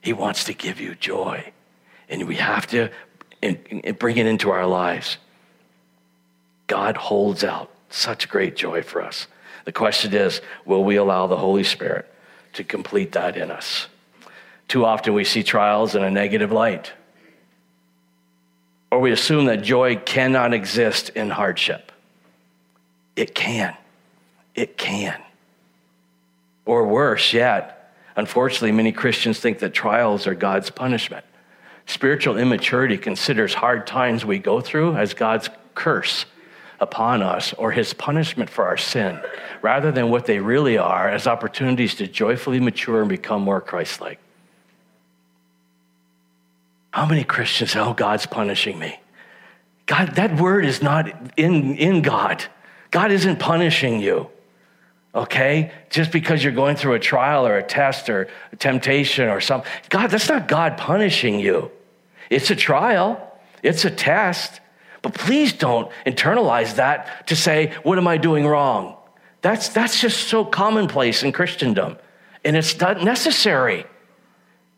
He 0.01 0.15
wants 0.15 0.45
to 0.45 0.55
give 0.55 0.81
you 0.81 0.95
joy. 0.95 1.53
And 2.09 2.27
we 2.27 2.37
have 2.37 2.67
to 2.69 2.91
bring 3.99 4.17
it 4.17 4.27
into 4.27 4.49
our 4.49 4.67
lives. 4.67 5.19
God 6.69 6.97
holds 6.97 7.45
out 7.45 7.71
such 7.89 8.29
great 8.29 8.57
joy 8.57 8.83
for 8.83 9.03
us. 9.03 9.27
The 9.65 9.73
question 9.73 10.15
is 10.15 10.41
will 10.65 10.85
we 10.85 10.97
allow 10.97 11.27
the 11.27 11.37
Holy 11.37 11.65
Spirit 11.65 12.13
to 12.55 12.65
complete 12.65 13.13
that 13.13 13.37
in 13.37 13.51
us? 13.51 13.87
Too 14.67 14.85
often 14.85 15.15
we 15.15 15.25
see 15.25 15.43
trials 15.43 15.95
in 15.95 16.03
a 16.03 16.11
negative 16.11 16.53
light, 16.53 16.93
or 18.91 19.01
we 19.01 19.13
assume 19.13 19.47
that 19.47 19.63
joy 19.63 19.97
cannot 19.97 20.53
exist 20.53 21.11
in 21.11 21.31
hardship. 21.31 21.93
It 23.17 23.35
can. 23.35 23.77
It 24.55 24.77
can. 24.77 25.21
Or 26.65 26.87
worse 26.87 27.33
yet, 27.33 27.93
unfortunately, 28.17 28.73
many 28.73 28.93
Christians 28.93 29.41
think 29.41 29.59
that 29.61 29.73
trials 29.73 30.27
are 30.27 30.35
God's 30.35 30.71
punishment. 30.71 31.25
Spiritual 31.87 32.37
immaturity 32.37 32.99
considers 32.99 33.55
hard 33.55 33.87
times 33.87 34.25
we 34.25 34.39
go 34.39 34.61
through 34.61 34.97
as 34.97 35.15
God's 35.15 35.49
curse 35.75 36.27
upon 36.81 37.23
us 37.23 37.53
or 37.55 37.73
his 37.73 37.93
punishment 37.95 38.51
for 38.51 38.67
our 38.67 38.77
sin, 38.77 39.21
rather 39.63 39.91
than 39.91 40.11
what 40.11 40.27
they 40.27 40.39
really 40.39 40.79
are 40.79 41.09
as 41.09 41.27
opportunities 41.27 41.97
to 41.97 42.07
joyfully 42.07 42.61
mature 42.61 43.01
and 43.01 43.09
become 43.09 43.43
more 43.43 43.61
Christ 43.61 44.01
like. 44.01 44.21
How 46.91 47.07
many 47.07 47.25
Christians 47.25 47.77
Oh, 47.77 47.93
God's 47.93 48.27
punishing 48.27 48.79
me? 48.79 48.99
God, 49.87 50.17
that 50.17 50.39
word 50.41 50.65
is 50.65 50.83
not 50.83 51.09
in, 51.37 51.77
in 51.77 52.03
God. 52.03 52.45
God 52.91 53.11
isn't 53.11 53.39
punishing 53.39 54.01
you, 54.01 54.29
okay? 55.15 55.73
Just 55.91 56.13
because 56.13 56.43
you're 56.45 56.53
going 56.53 56.77
through 56.77 56.95
a 56.95 56.99
trial 56.99 57.47
or 57.47 57.57
a 57.57 57.63
test 57.63 58.09
or 58.11 58.29
a 58.53 58.57
temptation 58.57 59.29
or 59.29 59.41
something. 59.41 59.71
God, 59.89 60.11
that's 60.11 60.29
not 60.29 60.47
God 60.47 60.77
punishing 60.77 61.41
you. 61.41 61.71
It's 62.31 62.51
a 62.51 62.57
trial, 62.57 63.21
it's 63.63 63.85
a 63.85 63.91
test. 63.91 64.61
But 65.09 65.19
please 65.19 65.55
don't 65.55 65.91
internalize 66.05 66.75
that 66.75 67.27
to 67.29 67.37
say, 67.37 67.73
What 67.83 67.97
am 67.97 68.07
I 68.07 68.19
doing 68.19 68.47
wrong? 68.47 68.95
That's, 69.41 69.71
that's 69.71 69.99
just 69.99 70.29
so 70.29 70.45
commonplace 70.45 71.23
in 71.23 71.33
Christendom. 71.33 71.97
And 72.45 72.55
it's 72.55 72.79
not 72.79 73.03
necessary. 73.03 73.87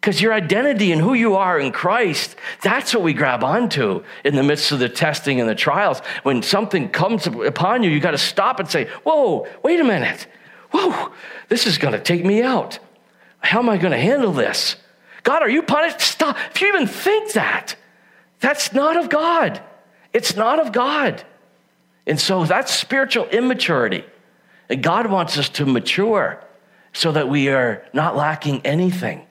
Because 0.01 0.23
your 0.23 0.33
identity 0.33 0.93
and 0.93 1.03
who 1.03 1.15
you 1.15 1.35
are 1.35 1.59
in 1.59 1.73
Christ, 1.73 2.37
that's 2.63 2.95
what 2.95 3.03
we 3.03 3.13
grab 3.13 3.43
onto 3.43 4.05
in 4.25 4.37
the 4.37 4.45
midst 4.45 4.71
of 4.71 4.79
the 4.79 4.89
testing 4.89 5.41
and 5.41 5.49
the 5.49 5.55
trials. 5.57 5.99
When 6.23 6.43
something 6.43 6.91
comes 6.91 7.27
upon 7.27 7.83
you, 7.83 7.91
you 7.91 7.99
got 7.99 8.13
to 8.13 8.19
stop 8.19 8.61
and 8.61 8.71
say, 8.71 8.85
Whoa, 9.03 9.49
wait 9.65 9.81
a 9.81 9.85
minute. 9.85 10.29
Whoa, 10.71 11.11
this 11.49 11.67
is 11.67 11.77
going 11.77 11.95
to 11.95 12.01
take 12.01 12.25
me 12.25 12.41
out. 12.41 12.79
How 13.41 13.59
am 13.59 13.69
I 13.69 13.79
going 13.79 13.93
to 13.93 13.99
handle 13.99 14.33
this? 14.33 14.77
God, 15.25 15.43
are 15.43 15.51
you 15.51 15.63
punished? 15.63 16.01
Stop. 16.01 16.37
If 16.55 16.61
you 16.61 16.69
even 16.69 16.87
think 16.87 17.33
that, 17.33 17.75
that's 18.39 18.73
not 18.73 18.97
of 18.97 19.09
God. 19.09 19.61
It's 20.13 20.37
not 20.37 20.59
of 20.59 20.73
God. 20.73 21.25
And 22.07 22.19
so 22.19 22.45
that's 22.45 22.73
spiritual 22.73 23.27
immaturity. 23.27 24.05
And 24.69 24.83
God 24.83 25.11
wants 25.11 25.39
us 25.39 25.49
to 25.51 25.67
mature 25.67 26.43
so 26.93 27.13
that 27.13 27.29
we 27.29 27.49
are 27.49 27.85
not 27.93 28.17
lacking 28.17 28.65
anything 28.65 29.27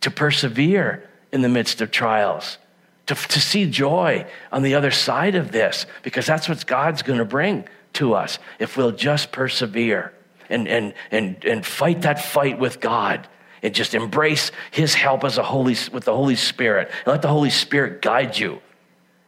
to 0.00 0.10
persevere 0.10 1.08
in 1.32 1.42
the 1.42 1.48
midst 1.48 1.80
of 1.80 1.90
trials, 1.90 2.58
to, 3.06 3.14
to 3.14 3.40
see 3.40 3.70
joy 3.70 4.26
on 4.50 4.62
the 4.62 4.74
other 4.74 4.90
side 4.90 5.34
of 5.34 5.52
this, 5.52 5.86
because 6.02 6.26
that's 6.26 6.48
what 6.48 6.66
God's 6.66 7.02
going 7.02 7.18
to 7.18 7.24
bring 7.24 7.64
to 7.94 8.14
us 8.14 8.38
if 8.58 8.76
we'll 8.76 8.92
just 8.92 9.32
persevere 9.32 10.12
and, 10.50 10.68
and, 10.68 10.94
and, 11.10 11.42
and 11.44 11.64
fight 11.64 12.02
that 12.02 12.22
fight 12.22 12.58
with 12.58 12.80
God 12.80 13.26
and 13.62 13.74
just 13.74 13.94
embrace 13.94 14.50
his 14.70 14.94
help 14.94 15.24
as 15.24 15.38
a 15.38 15.42
holy 15.42 15.76
with 15.92 16.04
the 16.04 16.14
holy 16.14 16.36
spirit 16.36 16.90
and 17.04 17.06
let 17.06 17.22
the 17.22 17.28
holy 17.28 17.50
spirit 17.50 18.02
guide 18.02 18.36
you 18.36 18.60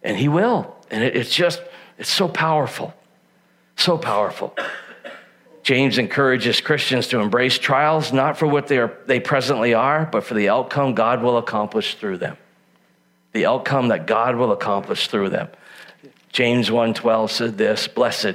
and 0.05 0.17
he 0.17 0.29
will 0.29 0.77
and 0.91 1.03
it, 1.03 1.17
it's 1.17 1.35
just 1.35 1.61
it's 1.99 2.11
so 2.11 2.29
powerful 2.29 2.95
so 3.77 3.99
powerful 3.99 4.55
James 5.65 5.97
encourages 5.97 6.61
Christians 6.61 7.09
to 7.09 7.21
embrace 7.21 7.59
trials 7.59 8.13
not 8.13 8.37
for 8.37 8.47
what 8.47 8.69
they, 8.69 8.77
are, 8.77 8.93
they 9.07 9.19
presently 9.19 9.73
are, 9.73 10.05
but 10.05 10.23
for 10.23 10.35
the 10.35 10.51
outcome 10.51 10.95
God 10.95 11.23
will 11.23 11.39
accomplish 11.39 11.95
through 11.95 12.19
them. 12.19 12.37
The 13.33 13.47
outcome 13.47 13.89
that 13.89 14.07
God 14.07 14.37
will 14.37 14.53
accomplish 14.53 15.09
through 15.09 15.31
them. 15.31 15.49
James 16.33 16.69
1:12 16.69 17.31
said 17.31 17.59
this, 17.59 17.89
"Blessed 17.89 18.35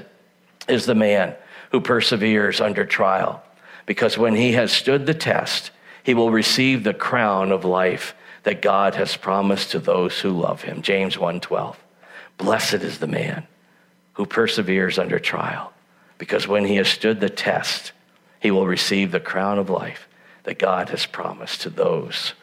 is 0.67 0.85
the 0.85 0.95
man 0.95 1.35
who 1.71 1.81
perseveres 1.81 2.59
under 2.59 2.85
trial, 2.85 3.43
because 3.85 4.17
when 4.17 4.35
he 4.35 4.53
has 4.53 4.71
stood 4.71 5.05
the 5.05 5.13
test, 5.13 5.71
he 6.01 6.13
will 6.13 6.31
receive 6.31 6.83
the 6.83 6.93
crown 6.93 7.51
of 7.51 7.63
life 7.63 8.15
that 8.43 8.61
God 8.61 8.95
has 8.95 9.17
promised 9.17 9.71
to 9.71 9.79
those 9.79 10.19
who 10.19 10.29
love 10.29 10.63
him." 10.63 10.81
James 10.81 11.17
1:12. 11.17 11.77
Blessed 12.37 12.75
is 12.75 12.99
the 12.99 13.07
man 13.07 13.47
who 14.13 14.25
perseveres 14.25 14.97
under 14.97 15.19
trial 15.19 15.73
because 16.17 16.47
when 16.47 16.65
he 16.65 16.75
has 16.75 16.87
stood 16.87 17.19
the 17.19 17.29
test, 17.29 17.91
he 18.39 18.51
will 18.51 18.67
receive 18.67 19.11
the 19.11 19.19
crown 19.19 19.59
of 19.59 19.69
life 19.69 20.07
that 20.43 20.59
God 20.59 20.89
has 20.89 21.05
promised 21.05 21.61
to 21.61 21.69
those 21.69 22.33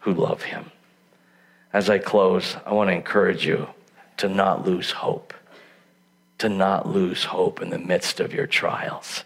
who 0.00 0.14
love 0.14 0.44
him. 0.44 0.70
As 1.72 1.90
I 1.90 1.98
close, 1.98 2.56
I 2.66 2.72
want 2.72 2.88
to 2.88 2.94
encourage 2.94 3.46
you 3.46 3.68
to 4.16 4.28
not 4.28 4.66
lose 4.66 4.90
hope, 4.90 5.34
to 6.38 6.48
not 6.48 6.88
lose 6.88 7.24
hope 7.24 7.60
in 7.60 7.70
the 7.70 7.78
midst 7.78 8.20
of 8.20 8.34
your 8.34 8.46
trials. 8.46 9.24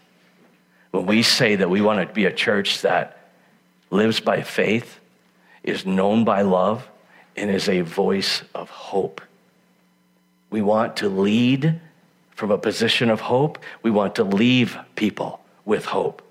When 0.91 1.07
we 1.07 1.23
say 1.23 1.57
that 1.57 1.71
we 1.71 1.81
want 1.81 2.07
to 2.07 2.15
be 2.15 2.27
a 2.27 2.33
church 2.33 2.83
that 2.83 3.19
lives 3.91 4.21
by 4.21 4.43
faith, 4.43 5.01
is 5.65 5.85
known 5.85 6.25
by 6.25 6.43
love, 6.43 6.89
and 7.37 7.51
is 7.51 7.69
a 7.69 7.81
voice 7.81 8.43
of 8.55 8.71
hope, 8.71 9.21
we 10.55 10.63
want 10.63 10.99
to 10.99 11.09
lead 11.09 11.81
from 12.37 12.53
a 12.53 12.59
position 12.59 13.11
of 13.11 13.23
hope. 13.23 13.59
We 13.83 13.91
want 13.91 14.15
to 14.15 14.23
leave 14.23 14.79
people 14.95 15.41
with 15.65 15.87
hope. 15.87 16.23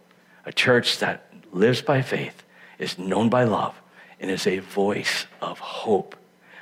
A 0.46 0.54
church 0.54 1.00
that 1.00 1.26
lives 1.52 1.82
by 1.82 2.02
faith, 2.02 2.42
is 2.80 2.98
known 2.98 3.28
by 3.28 3.44
love, 3.44 3.76
and 4.22 4.32
is 4.32 4.48
a 4.48 4.60
voice 4.60 5.26
of 5.42 5.60
hope. 5.60 6.16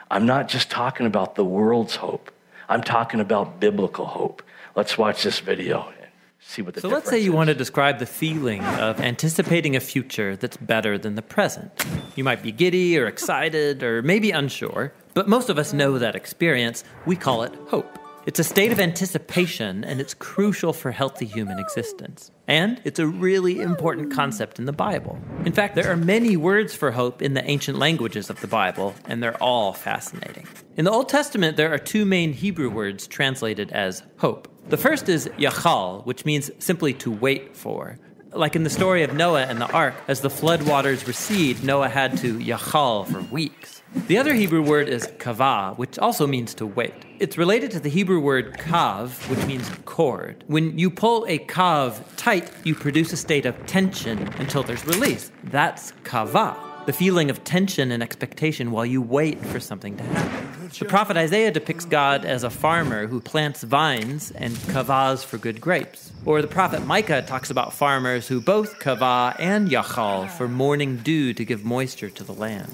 I'm 0.10 0.25
not 0.25 0.47
just 0.47 0.71
talking 0.71 1.05
about 1.05 1.36
the 1.36 1.45
world's 1.45 1.97
hope, 1.97 2.31
I'm 2.67 2.81
talking 2.81 3.19
about 3.19 3.60
biblical 3.60 4.07
hope. 4.07 4.41
Let's 4.75 4.97
watch 4.97 5.21
this 5.21 5.39
video 5.39 5.93
see 6.41 6.62
what 6.62 6.73
the 6.73 6.82
So 6.82 6.89
let's 6.89 7.10
say 7.10 7.19
you 7.19 7.32
is. 7.32 7.36
want 7.36 7.47
to 7.49 7.54
describe 7.56 7.99
the 7.99 8.06
feeling 8.06 8.63
of 8.63 8.99
anticipating 8.99 9.75
a 9.75 9.80
future 9.80 10.36
that's 10.36 10.58
better 10.58 10.97
than 10.97 11.15
the 11.15 11.21
present. 11.21 11.71
You 12.15 12.23
might 12.23 12.43
be 12.43 12.51
giddy 12.51 12.97
or 12.97 13.08
excited 13.08 13.84
or 13.84 14.01
maybe 14.01 14.32
unsure, 14.32 14.93
but 15.13 15.27
most 15.27 15.49
of 15.49 15.58
us 15.58 15.73
know 15.73 15.97
that 15.97 16.15
experience. 16.15 16.84
We 17.06 17.15
call 17.15 17.43
it 17.43 17.54
hope. 17.67 18.01
It's 18.27 18.38
a 18.38 18.43
state 18.43 18.71
of 18.71 18.79
anticipation, 18.79 19.84
and 19.84 19.99
it's 19.99 20.13
crucial 20.13 20.73
for 20.73 20.91
healthy 20.91 21.25
human 21.25 21.57
existence. 21.57 22.29
And 22.47 22.79
it's 22.84 22.99
a 22.99 23.07
really 23.07 23.60
important 23.60 24.13
concept 24.13 24.60
in 24.60 24.65
the 24.65 24.71
Bible. 24.71 25.19
In 25.43 25.53
fact, 25.53 25.73
there 25.73 25.91
are 25.91 25.97
many 25.97 26.38
words 26.38 26.75
for 26.75 26.91
hope 26.91 27.23
in 27.23 27.34
the 27.34 27.43
ancient 27.49 27.79
languages 27.79 28.29
of 28.29 28.39
the 28.39 28.45
Bible, 28.45 28.93
and 29.05 29.23
they're 29.23 29.41
all 29.41 29.73
fascinating. 29.73 30.47
In 30.77 30.86
the 30.86 30.91
Old 30.91 31.10
Testament, 31.10 31.57
there 31.57 31.73
are 31.73 31.79
two 31.79 32.05
main 32.05 32.31
Hebrew 32.31 32.69
words 32.69 33.07
translated 33.07 33.71
as 33.71 34.03
hope. 34.17 34.47
The 34.69 34.77
first 34.77 35.10
is 35.10 35.27
yachal, 35.39 36.05
which 36.05 36.23
means 36.23 36.51
simply 36.60 36.93
to 36.93 37.10
wait 37.10 37.57
for. 37.57 37.97
Like 38.34 38.55
in 38.55 38.63
the 38.63 38.69
story 38.69 39.01
of 39.01 39.15
Noah 39.15 39.45
and 39.45 39.60
the 39.60 39.71
ark, 39.71 39.95
as 40.07 40.21
the 40.21 40.29
flood 40.29 40.62
waters 40.62 41.07
recede, 41.07 41.63
Noah 41.63 41.89
had 41.89 42.19
to 42.19 42.38
yachal 42.38 43.07
for 43.07 43.21
weeks. 43.34 43.81
The 43.93 44.17
other 44.17 44.34
Hebrew 44.34 44.62
word 44.62 44.88
is 44.88 45.06
kavah, 45.19 45.77
which 45.77 45.99
also 45.99 46.25
means 46.25 46.54
to 46.56 46.65
wait. 46.65 46.93
It's 47.19 47.38
related 47.38 47.71
to 47.71 47.80
the 47.82 47.89
Hebrew 47.89 48.21
word 48.21 48.58
kav, 48.58 49.30
which 49.30 49.45
means 49.45 49.69
cord. 49.84 50.45
When 50.47 50.80
you 50.80 50.89
pull 50.89 51.25
a 51.27 51.39
kav 51.39 52.01
tight, 52.15 52.49
you 52.63 52.73
produce 52.73 53.12
a 53.12 53.17
state 53.17 53.45
of 53.45 53.65
tension 53.65 54.30
until 54.39 54.63
there's 54.63 54.86
release. 54.86 55.30
That's 55.43 55.91
kavah, 56.04 56.86
the 56.86 56.93
feeling 56.93 57.30
of 57.30 57.43
tension 57.43 57.91
and 57.91 58.01
expectation 58.01 58.71
while 58.71 58.86
you 58.86 59.01
wait 59.01 59.43
for 59.45 59.60
something 59.60 59.97
to 59.97 60.04
happen. 60.04 60.69
The 60.80 60.86
prophet 60.86 61.17
Isaiah 61.17 61.51
depicts 61.51 61.84
God 61.84 62.23
as 62.23 62.45
a 62.45 62.49
farmer 62.49 63.08
who 63.08 63.19
plants 63.19 63.62
vines 63.62 64.32
and 64.32 64.54
kavahs 64.54 65.25
for 65.25 65.38
good 65.38 65.60
grapes. 65.60 66.13
Or 66.25 66.41
the 66.41 66.47
prophet 66.47 66.86
Micah 66.86 67.23
talks 67.23 67.49
about 67.49 67.73
farmers 67.73 68.30
who 68.30 68.39
both 68.39 68.80
kavah 68.80 69.36
and 69.38 69.69
yachal 69.69 70.30
for 70.30 70.47
morning 70.47 70.95
dew 70.95 71.34
to 71.34 71.43
give 71.43 71.65
moisture 71.65 72.10
to 72.10 72.23
the 72.23 72.34
land. 72.34 72.71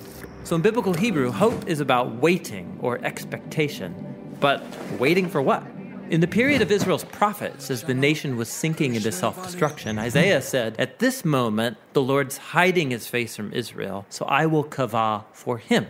So 0.48 0.56
in 0.56 0.62
biblical 0.62 0.94
Hebrew, 0.94 1.30
hope 1.30 1.68
is 1.68 1.82
about 1.82 2.22
waiting 2.22 2.80
or 2.82 3.04
expectation. 3.04 3.94
But 4.40 4.64
waiting 4.98 5.28
for 5.28 5.42
what? 5.42 5.62
In 6.10 6.22
the 6.22 6.28
period 6.28 6.62
of 6.62 6.72
Israel's 6.72 7.04
prophets, 7.04 7.70
as 7.70 7.84
the 7.84 7.94
nation 7.94 8.38
was 8.38 8.48
sinking 8.48 8.96
into 8.96 9.12
self 9.12 9.44
destruction, 9.44 10.00
Isaiah 10.00 10.42
said, 10.42 10.80
At 10.80 11.00
this 11.00 11.26
moment, 11.26 11.76
the 11.92 12.02
Lord's 12.02 12.38
hiding 12.38 12.92
his 12.92 13.08
face 13.08 13.36
from 13.36 13.52
Israel, 13.52 14.06
so 14.08 14.24
I 14.24 14.46
will 14.46 14.64
kavah 14.64 15.26
for 15.34 15.58
him. 15.58 15.86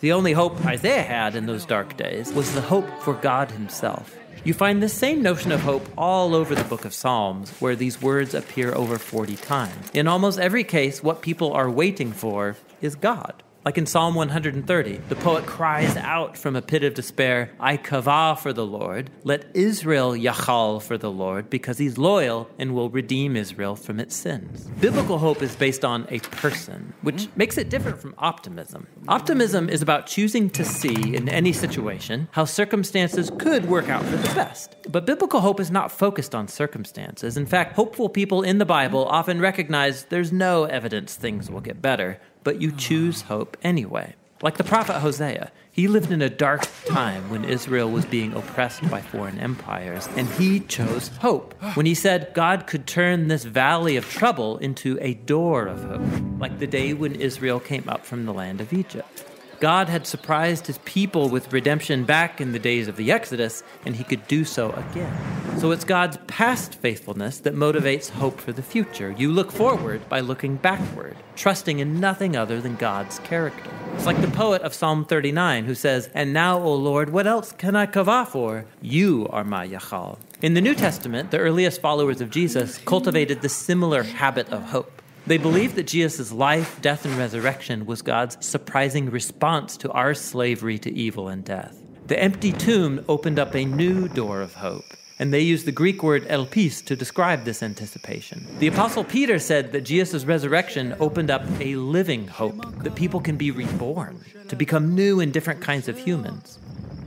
The 0.00 0.12
only 0.12 0.34
hope 0.34 0.62
Isaiah 0.66 1.04
had 1.04 1.34
in 1.34 1.46
those 1.46 1.64
dark 1.64 1.96
days 1.96 2.34
was 2.34 2.52
the 2.52 2.60
hope 2.60 2.90
for 3.00 3.14
God 3.14 3.50
himself. 3.50 4.14
You 4.44 4.52
find 4.52 4.82
the 4.82 4.90
same 4.90 5.22
notion 5.22 5.52
of 5.52 5.60
hope 5.60 5.88
all 5.96 6.34
over 6.34 6.54
the 6.54 6.64
book 6.64 6.84
of 6.84 6.92
Psalms, 6.92 7.48
where 7.62 7.76
these 7.76 8.02
words 8.02 8.34
appear 8.34 8.74
over 8.74 8.98
40 8.98 9.36
times. 9.36 9.90
In 9.94 10.06
almost 10.06 10.38
every 10.38 10.64
case, 10.64 11.02
what 11.02 11.22
people 11.22 11.54
are 11.54 11.70
waiting 11.70 12.12
for 12.12 12.56
is 12.82 12.94
God. 12.94 13.42
Like 13.64 13.78
in 13.78 13.86
Psalm 13.86 14.16
130, 14.16 14.96
the 15.08 15.14
poet 15.14 15.46
cries 15.46 15.96
out 15.96 16.36
from 16.36 16.56
a 16.56 16.62
pit 16.62 16.82
of 16.82 16.94
despair, 16.94 17.52
I 17.60 17.76
kavah 17.76 18.36
for 18.36 18.52
the 18.52 18.66
Lord. 18.66 19.08
Let 19.22 19.54
Israel 19.54 20.14
yachal 20.14 20.82
for 20.82 20.98
the 20.98 21.12
Lord, 21.12 21.48
because 21.48 21.78
he's 21.78 21.96
loyal 21.96 22.50
and 22.58 22.74
will 22.74 22.90
redeem 22.90 23.36
Israel 23.36 23.76
from 23.76 24.00
its 24.00 24.16
sins. 24.16 24.68
Biblical 24.80 25.18
hope 25.18 25.42
is 25.42 25.54
based 25.54 25.84
on 25.84 26.08
a 26.08 26.18
person, 26.18 26.92
which 27.02 27.22
mm-hmm. 27.22 27.38
makes 27.38 27.56
it 27.56 27.68
different 27.68 28.00
from 28.00 28.16
optimism. 28.18 28.88
Optimism 29.06 29.68
is 29.68 29.80
about 29.80 30.06
choosing 30.08 30.50
to 30.50 30.64
see 30.64 31.14
in 31.14 31.28
any 31.28 31.52
situation 31.52 32.26
how 32.32 32.44
circumstances 32.44 33.30
could 33.38 33.66
work 33.66 33.88
out 33.88 34.04
for 34.04 34.16
the 34.16 34.34
best. 34.34 34.74
But 34.90 35.06
biblical 35.06 35.40
hope 35.40 35.60
is 35.60 35.70
not 35.70 35.92
focused 35.92 36.34
on 36.34 36.48
circumstances. 36.48 37.36
In 37.36 37.46
fact, 37.46 37.74
hopeful 37.74 38.08
people 38.08 38.42
in 38.42 38.58
the 38.58 38.66
Bible 38.66 39.06
often 39.06 39.40
recognize 39.40 40.06
there's 40.06 40.32
no 40.32 40.64
evidence 40.64 41.14
things 41.14 41.48
will 41.48 41.60
get 41.60 41.80
better 41.80 42.18
but 42.44 42.60
you 42.60 42.72
choose 42.72 43.22
ah. 43.24 43.34
hope 43.34 43.56
anyway. 43.62 44.14
Like 44.42 44.56
the 44.56 44.64
prophet 44.64 44.98
Hosea, 44.98 45.52
he 45.70 45.86
lived 45.86 46.10
in 46.10 46.20
a 46.20 46.28
dark 46.28 46.68
time 46.84 47.30
when 47.30 47.44
Israel 47.44 47.88
was 47.88 48.04
being 48.04 48.34
oppressed 48.34 48.88
by 48.90 49.00
foreign 49.00 49.38
empires, 49.38 50.08
and 50.16 50.28
he 50.30 50.60
chose 50.60 51.08
hope 51.08 51.54
when 51.74 51.86
he 51.86 51.94
said 51.94 52.32
God 52.34 52.66
could 52.66 52.86
turn 52.86 53.28
this 53.28 53.44
valley 53.44 53.96
of 53.96 54.04
trouble 54.10 54.58
into 54.58 54.98
a 55.00 55.14
door 55.14 55.66
of 55.66 55.84
hope, 55.84 56.40
like 56.40 56.58
the 56.58 56.66
day 56.66 56.92
when 56.92 57.14
Israel 57.14 57.60
came 57.60 57.88
up 57.88 58.04
from 58.04 58.26
the 58.26 58.34
land 58.34 58.60
of 58.60 58.72
Egypt. 58.72 59.24
God 59.62 59.88
had 59.88 60.08
surprised 60.08 60.66
his 60.66 60.78
people 60.78 61.28
with 61.28 61.52
redemption 61.52 62.02
back 62.02 62.40
in 62.40 62.50
the 62.50 62.58
days 62.58 62.88
of 62.88 62.96
the 62.96 63.12
Exodus, 63.12 63.62
and 63.86 63.94
he 63.94 64.02
could 64.02 64.26
do 64.26 64.44
so 64.44 64.72
again. 64.72 65.16
So 65.56 65.70
it's 65.70 65.84
God's 65.84 66.18
past 66.26 66.74
faithfulness 66.74 67.38
that 67.38 67.54
motivates 67.54 68.10
hope 68.10 68.40
for 68.40 68.52
the 68.52 68.60
future. 68.60 69.14
You 69.16 69.30
look 69.30 69.52
forward 69.52 70.08
by 70.08 70.18
looking 70.18 70.56
backward, 70.56 71.16
trusting 71.36 71.78
in 71.78 72.00
nothing 72.00 72.34
other 72.34 72.60
than 72.60 72.74
God's 72.74 73.20
character. 73.20 73.70
It's 73.94 74.04
like 74.04 74.20
the 74.20 74.26
poet 74.26 74.62
of 74.62 74.74
Psalm 74.74 75.04
39 75.04 75.64
who 75.66 75.76
says, 75.76 76.10
And 76.12 76.32
now, 76.32 76.58
O 76.58 76.74
Lord, 76.74 77.10
what 77.10 77.28
else 77.28 77.52
can 77.52 77.76
I 77.76 77.86
kavah 77.86 78.26
for? 78.26 78.64
You 78.80 79.28
are 79.30 79.44
my 79.44 79.68
Yachal. 79.68 80.18
In 80.40 80.54
the 80.54 80.60
New 80.60 80.74
Testament, 80.74 81.30
the 81.30 81.38
earliest 81.38 81.80
followers 81.80 82.20
of 82.20 82.30
Jesus 82.30 82.78
cultivated 82.78 83.42
the 83.42 83.48
similar 83.48 84.02
habit 84.02 84.48
of 84.48 84.64
hope. 84.64 85.01
They 85.24 85.38
believed 85.38 85.76
that 85.76 85.86
Jesus' 85.86 86.32
life, 86.32 86.80
death, 86.82 87.04
and 87.04 87.14
resurrection 87.14 87.86
was 87.86 88.02
God's 88.02 88.44
surprising 88.44 89.08
response 89.08 89.76
to 89.78 89.90
our 89.92 90.14
slavery 90.14 90.78
to 90.80 90.92
evil 90.92 91.28
and 91.28 91.44
death. 91.44 91.80
The 92.08 92.20
empty 92.20 92.50
tomb 92.50 93.04
opened 93.08 93.38
up 93.38 93.54
a 93.54 93.64
new 93.64 94.08
door 94.08 94.40
of 94.40 94.54
hope, 94.54 94.84
and 95.20 95.32
they 95.32 95.40
used 95.40 95.64
the 95.64 95.72
Greek 95.72 96.02
word 96.02 96.24
elpis 96.24 96.84
to 96.86 96.96
describe 96.96 97.44
this 97.44 97.62
anticipation. 97.62 98.44
The 98.58 98.66
Apostle 98.66 99.04
Peter 99.04 99.38
said 99.38 99.70
that 99.70 99.82
Jesus' 99.82 100.24
resurrection 100.24 100.96
opened 100.98 101.30
up 101.30 101.44
a 101.60 101.76
living 101.76 102.26
hope, 102.26 102.82
that 102.82 102.96
people 102.96 103.20
can 103.20 103.36
be 103.36 103.52
reborn, 103.52 104.24
to 104.48 104.56
become 104.56 104.96
new 104.96 105.20
and 105.20 105.32
different 105.32 105.60
kinds 105.60 105.86
of 105.86 105.96
humans. 105.96 106.58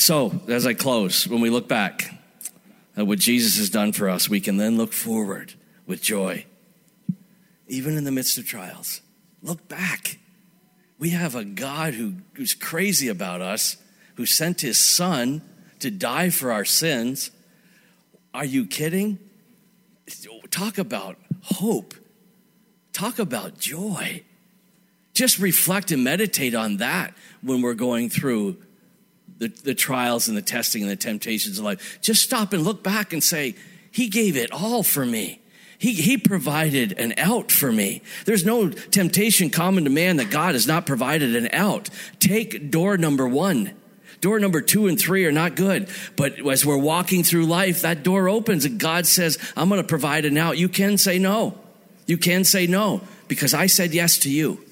So, 0.00 0.32
as 0.48 0.66
I 0.66 0.72
close, 0.72 1.28
when 1.28 1.42
we 1.42 1.50
look 1.50 1.68
back 1.68 2.18
at 2.96 3.06
what 3.06 3.18
Jesus 3.18 3.58
has 3.58 3.68
done 3.68 3.92
for 3.92 4.08
us, 4.08 4.30
we 4.30 4.40
can 4.40 4.56
then 4.56 4.78
look 4.78 4.94
forward 4.94 5.52
with 5.86 6.00
joy, 6.00 6.46
even 7.68 7.98
in 7.98 8.04
the 8.04 8.10
midst 8.10 8.38
of 8.38 8.46
trials. 8.46 9.02
Look 9.42 9.68
back. 9.68 10.16
We 10.98 11.10
have 11.10 11.34
a 11.34 11.44
God 11.44 11.92
who, 11.92 12.14
who's 12.32 12.54
crazy 12.54 13.08
about 13.08 13.42
us, 13.42 13.76
who 14.14 14.24
sent 14.24 14.62
his 14.62 14.78
son 14.78 15.42
to 15.80 15.90
die 15.90 16.30
for 16.30 16.50
our 16.50 16.64
sins. 16.64 17.30
Are 18.32 18.46
you 18.46 18.64
kidding? 18.64 19.18
Talk 20.50 20.78
about 20.78 21.18
hope. 21.42 21.92
Talk 22.94 23.18
about 23.18 23.58
joy. 23.58 24.22
Just 25.12 25.38
reflect 25.38 25.90
and 25.90 26.02
meditate 26.02 26.54
on 26.54 26.78
that 26.78 27.12
when 27.42 27.60
we're 27.60 27.74
going 27.74 28.08
through 28.08 28.56
the, 29.40 29.48
the 29.48 29.74
trials 29.74 30.28
and 30.28 30.36
the 30.36 30.42
testing 30.42 30.82
and 30.82 30.90
the 30.90 30.96
temptations 30.96 31.58
of 31.58 31.64
life. 31.64 31.98
Just 32.00 32.22
stop 32.22 32.52
and 32.52 32.62
look 32.62 32.84
back 32.84 33.12
and 33.12 33.24
say, 33.24 33.56
He 33.90 34.08
gave 34.08 34.36
it 34.36 34.52
all 34.52 34.84
for 34.84 35.04
me. 35.04 35.40
He, 35.78 35.94
he 35.94 36.18
provided 36.18 36.92
an 36.98 37.14
out 37.16 37.50
for 37.50 37.72
me. 37.72 38.02
There's 38.26 38.44
no 38.44 38.68
temptation 38.68 39.48
common 39.48 39.84
to 39.84 39.90
man 39.90 40.18
that 40.18 40.30
God 40.30 40.54
has 40.54 40.66
not 40.66 40.84
provided 40.84 41.34
an 41.34 41.48
out. 41.54 41.88
Take 42.18 42.70
door 42.70 42.98
number 42.98 43.26
one. 43.26 43.72
Door 44.20 44.40
number 44.40 44.60
two 44.60 44.88
and 44.88 45.00
three 45.00 45.24
are 45.24 45.32
not 45.32 45.56
good. 45.56 45.88
But 46.16 46.46
as 46.46 46.66
we're 46.66 46.76
walking 46.76 47.24
through 47.24 47.46
life, 47.46 47.80
that 47.80 48.02
door 48.02 48.28
opens 48.28 48.66
and 48.66 48.78
God 48.78 49.06
says, 49.06 49.38
I'm 49.56 49.70
going 49.70 49.80
to 49.80 49.88
provide 49.88 50.26
an 50.26 50.36
out. 50.36 50.58
You 50.58 50.68
can 50.68 50.98
say 50.98 51.18
no. 51.18 51.58
You 52.04 52.18
can 52.18 52.44
say 52.44 52.66
no 52.66 53.00
because 53.26 53.54
I 53.54 53.66
said 53.66 53.94
yes 53.94 54.18
to 54.18 54.30
you. 54.30 54.62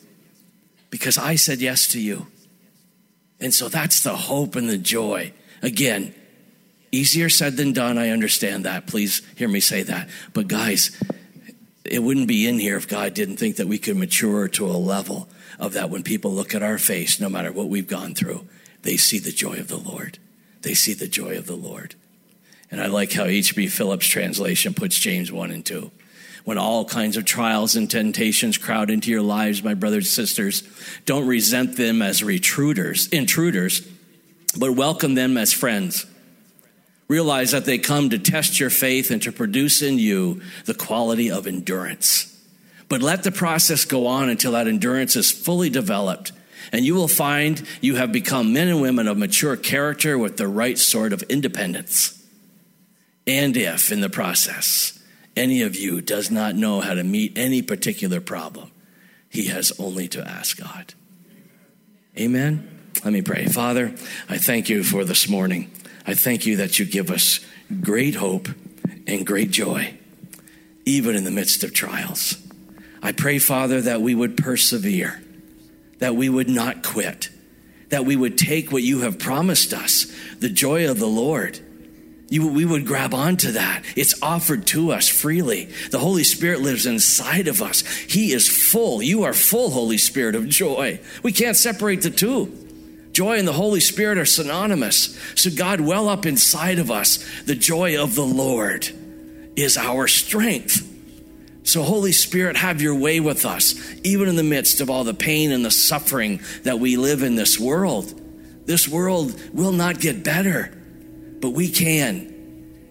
Because 0.90 1.16
I 1.16 1.37
said 1.37 1.61
yes 1.61 1.87
to 1.88 2.00
you. 2.00 2.26
And 3.40 3.55
so 3.55 3.68
that's 3.68 4.01
the 4.01 4.16
hope 4.16 4.57
and 4.57 4.68
the 4.68 4.79
joy. 4.79 5.33
Again, 5.62 6.14
easier 6.92 7.29
said 7.29 7.57
than 7.57 7.72
done. 7.72 7.98
I 7.98 8.11
understand 8.11 8.64
that. 8.64 8.87
Please 8.87 9.22
hear 9.37 9.48
me 9.48 9.61
say 9.61 9.83
that. 9.85 10.09
But 10.33 10.48
guys, 10.48 10.98
it 11.85 12.03
wouldn't 12.03 12.29
be 12.29 12.46
in 12.46 12.59
here 12.59 12.77
if 12.77 12.88
God 12.88 13.14
didn't 13.14 13.37
think 13.37 13.57
that 13.57 13.68
we 13.68 13.79
could 13.79 13.96
mature 13.96 14.48
to 14.48 14.66
a 14.66 14.72
level 14.72 15.29
of 15.59 15.72
that 15.72 15.90
when 15.90 16.03
people 16.03 16.33
look 16.33 16.55
at 16.55 16.62
our 16.62 16.79
face, 16.79 17.20
no 17.20 17.29
matter 17.29 17.53
what 17.53 17.68
we've 17.68 17.87
gone 17.87 18.14
through, 18.14 18.46
they 18.83 18.96
see 18.96 19.18
the 19.18 19.33
joy 19.33 19.59
of 19.59 19.68
the 19.68 19.77
Lord. 19.77 20.18
They 20.62 20.74
see 20.74 20.94
the 20.94 21.09
joy 21.09 21.37
of 21.37 21.46
the 21.46 21.57
Lord. 21.57 21.94
And 22.70 22.81
I 22.81 22.87
like 22.87 23.12
how 23.12 23.27
J.B. 23.27 23.68
Phillips' 23.68 24.07
translation 24.07 24.74
puts 24.74 24.98
James 24.98 25.33
1 25.33 25.51
and 25.51 25.64
2 25.64 25.90
when 26.48 26.56
all 26.56 26.82
kinds 26.82 27.18
of 27.18 27.26
trials 27.26 27.76
and 27.76 27.90
temptations 27.90 28.56
crowd 28.56 28.88
into 28.88 29.11
your 29.11 29.20
lives, 29.20 29.62
my 29.62 29.74
brothers 29.74 30.06
and 30.06 30.26
sisters, 30.26 30.62
don't 31.04 31.26
resent 31.26 31.76
them 31.76 32.00
as 32.00 32.22
intruders, 32.22 33.06
intruders, 33.08 33.87
but 34.58 34.72
welcome 34.72 35.14
them 35.14 35.37
as 35.37 35.52
friends. 35.52 36.06
Realize 37.06 37.50
that 37.50 37.66
they 37.66 37.76
come 37.76 38.08
to 38.08 38.18
test 38.18 38.58
your 38.58 38.70
faith 38.70 39.11
and 39.11 39.20
to 39.20 39.30
produce 39.30 39.82
in 39.82 39.98
you 39.98 40.40
the 40.64 40.72
quality 40.72 41.30
of 41.30 41.46
endurance. 41.46 42.34
But 42.88 43.02
let 43.02 43.24
the 43.24 43.30
process 43.30 43.84
go 43.84 44.06
on 44.06 44.30
until 44.30 44.52
that 44.52 44.68
endurance 44.68 45.16
is 45.16 45.30
fully 45.30 45.68
developed. 45.68 46.32
And 46.72 46.82
you 46.82 46.94
will 46.94 47.08
find 47.08 47.62
you 47.82 47.96
have 47.96 48.11
become 48.11 48.54
men 48.54 48.68
and 48.68 48.80
women 48.80 49.06
of 49.06 49.18
mature 49.18 49.58
character 49.58 50.16
with 50.16 50.38
the 50.38 50.48
right 50.48 50.78
sort 50.78 51.12
of 51.12 51.22
independence. 51.24 52.26
And 53.26 53.54
if 53.54 53.92
in 53.92 54.00
the 54.00 54.08
process 54.08 54.97
any 55.38 55.62
of 55.62 55.77
you 55.77 56.01
does 56.01 56.31
not 56.31 56.55
know 56.55 56.81
how 56.81 56.94
to 56.94 57.05
meet 57.05 57.38
any 57.38 57.62
particular 57.62 58.20
problem, 58.20 58.70
he 59.31 59.46
has 59.46 59.72
only 59.79 60.09
to 60.09 60.27
ask 60.27 60.59
God. 60.59 60.94
Amen. 62.18 62.90
Let 63.05 63.12
me 63.12 63.22
pray. 63.22 63.46
Father, 63.46 63.94
I 64.29 64.38
thank 64.38 64.68
you 64.68 64.83
for 64.83 65.05
this 65.05 65.29
morning. 65.29 65.70
I 66.07 66.14
thank 66.14 66.46
you 66.46 66.57
that 66.57 66.79
you 66.79 66.85
give 66.85 67.11
us 67.11 67.40
great 67.81 68.16
hope 68.16 68.48
and 69.07 69.27
great 69.27 69.51
joy, 69.51 69.96
even 70.85 71.14
in 71.14 71.24
the 71.24 71.31
midst 71.31 71.62
of 71.62 71.72
trials. 71.72 72.37
I 73.03 73.12
pray, 73.12 73.38
Father, 73.38 73.81
that 73.83 74.03
we 74.03 74.14
would 74.14 74.37
persevere, 74.37 75.22
that 75.98 76.16
we 76.16 76.29
would 76.29 76.48
not 76.48 76.83
quit, 76.83 77.31
that 77.90 78.05
we 78.05 78.16
would 78.16 78.37
take 78.37 78.72
what 78.72 78.83
you 78.83 79.01
have 79.01 79.18
promised 79.18 79.72
us, 79.72 80.12
the 80.40 80.48
joy 80.48 80.90
of 80.90 80.98
the 80.98 81.07
Lord 81.07 81.61
you, 82.30 82.46
we 82.46 82.64
would 82.64 82.86
grab 82.86 83.14
onto 83.14 83.52
that. 83.52 83.84
It's 83.96 84.22
offered 84.22 84.66
to 84.68 84.92
us 84.92 85.08
freely. 85.08 85.66
The 85.90 85.98
Holy 85.98 86.24
Spirit 86.24 86.60
lives 86.60 86.84
inside 86.84 87.48
of 87.48 87.62
us. 87.62 87.86
He 87.86 88.32
is 88.32 88.48
full. 88.48 89.02
You 89.02 89.24
are 89.24 89.32
full, 89.32 89.70
Holy 89.70 89.96
Spirit, 89.96 90.34
of 90.34 90.48
joy. 90.48 91.00
We 91.22 91.32
can't 91.32 91.56
separate 91.56 92.02
the 92.02 92.10
two. 92.10 92.52
Joy 93.12 93.38
and 93.38 93.48
the 93.48 93.52
Holy 93.52 93.80
Spirit 93.80 94.18
are 94.18 94.26
synonymous. 94.26 95.18
So, 95.34 95.50
God, 95.50 95.80
well 95.80 96.08
up 96.08 96.26
inside 96.26 96.78
of 96.78 96.90
us, 96.90 97.24
the 97.46 97.54
joy 97.54 98.00
of 98.00 98.14
the 98.14 98.26
Lord 98.26 98.88
is 99.57 99.78
our 99.78 100.07
strength. 100.07 100.84
So, 101.62 101.82
Holy 101.82 102.12
Spirit, 102.12 102.59
have 102.59 102.82
your 102.82 102.94
way 102.94 103.20
with 103.20 103.46
us, 103.46 103.74
even 104.05 104.28
in 104.28 104.36
the 104.36 104.42
midst 104.42 104.82
of 104.82 104.90
all 104.90 105.05
the 105.05 105.14
pain 105.14 105.50
and 105.50 105.64
the 105.64 105.70
suffering 105.70 106.40
that 106.64 106.78
we 106.78 106.96
live 106.98 107.22
in 107.22 107.36
this 107.36 107.59
world. 107.59 108.20
This 108.66 108.86
world 108.86 109.34
will 109.55 109.72
not 109.72 109.98
get 109.98 110.22
better 110.22 110.78
but 111.41 111.51
we 111.51 111.68
can. 111.68 112.34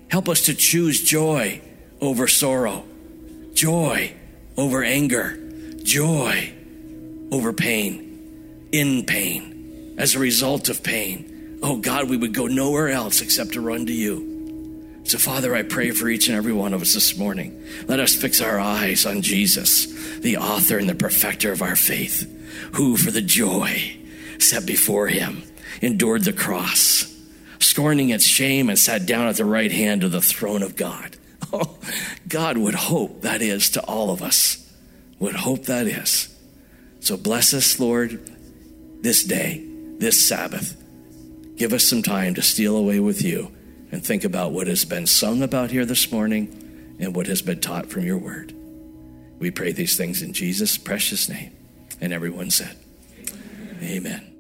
Help 0.10 0.30
us 0.30 0.46
to 0.46 0.54
choose 0.54 1.04
joy 1.04 1.62
over 2.00 2.28
sorrow, 2.28 2.86
joy 3.54 4.14
over 4.56 4.84
anger, 4.84 5.38
joy 5.84 6.54
over 7.32 7.52
pain, 7.54 8.70
in 8.72 9.06
pain. 9.06 9.96
as 9.98 10.16
a 10.16 10.20
result 10.20 10.70
of 10.70 10.84
pain. 10.84 11.60
Oh 11.64 11.78
God, 11.78 12.10
we 12.10 12.18
would 12.18 12.34
go 12.34 12.46
nowhere 12.48 12.90
else 12.90 13.22
except 13.22 13.54
to 13.54 13.62
run 13.62 13.88
to 13.88 13.94
you. 13.94 15.02
So, 15.04 15.18
Father, 15.18 15.56
I 15.56 15.64
pray 15.64 15.92
for 15.92 16.08
each 16.08 16.28
and 16.28 16.38
every 16.38 16.54
one 16.54 16.74
of 16.74 16.82
us 16.82 16.94
this 16.94 17.18
morning. 17.18 17.64
Let 17.88 18.00
us 18.00 18.14
fix 18.14 18.42
our 18.42 18.60
eyes 18.60 19.06
on 19.06 19.22
Jesus, 19.22 19.86
the 20.20 20.38
author 20.38 20.78
and 20.78 20.90
the 20.90 20.96
perfecter 20.96 21.52
of 21.52 21.62
our 21.62 21.76
faith, 21.76 22.30
who, 22.74 22.98
for 22.98 23.10
the 23.12 23.22
joy 23.22 23.98
set 24.38 24.66
before 24.66 25.08
him, 25.08 25.44
endured 25.82 26.26
the 26.26 26.34
cross, 26.34 27.17
scorning 27.60 28.10
its 28.10 28.26
shame, 28.26 28.70
and 28.70 28.78
sat 28.78 29.06
down 29.06 29.28
at 29.28 29.38
the 29.38 29.46
right 29.46 29.72
hand 29.72 30.04
of 30.04 30.12
the 30.12 30.22
throne 30.22 30.64
of 30.64 30.76
God. 30.76 31.18
Oh, 31.54 31.78
God 32.28 32.58
would 32.58 32.76
hope 32.76 33.22
that 33.22 33.42
is 33.42 33.70
to 33.70 33.82
all 33.86 34.10
of 34.10 34.22
us. 34.22 34.70
Would 35.20 35.36
hope 35.36 35.64
that 35.68 35.88
is. 35.88 36.36
So 37.00 37.16
bless 37.16 37.54
us, 37.54 37.80
Lord, 37.80 38.20
this 39.02 39.24
day, 39.24 39.66
this 39.98 40.28
Sabbath. 40.28 40.76
Give 41.56 41.72
us 41.72 41.86
some 41.86 42.04
time 42.04 42.34
to 42.36 42.42
steal 42.42 42.76
away 42.76 43.00
with 43.00 43.22
you 43.24 43.56
and 43.92 44.06
think 44.06 44.26
about 44.26 44.52
what 44.52 44.68
has 44.68 44.84
been 44.84 45.08
sung 45.08 45.42
about 45.42 45.72
here 45.72 45.86
this 45.86 46.12
morning 46.12 46.96
and 47.00 47.16
what 47.16 47.28
has 47.28 47.42
been 47.42 47.62
taught 47.62 47.86
from 47.86 48.04
your 48.04 48.18
word. 48.18 48.54
We 49.40 49.52
pray 49.52 49.72
these 49.72 49.96
things 49.96 50.22
in 50.22 50.34
Jesus' 50.34 50.78
precious 50.78 51.30
name. 51.30 51.52
And 52.02 52.14
everyone 52.14 52.52
said, 52.52 52.76
Amen. 53.82 53.84
Amen. 53.84 54.37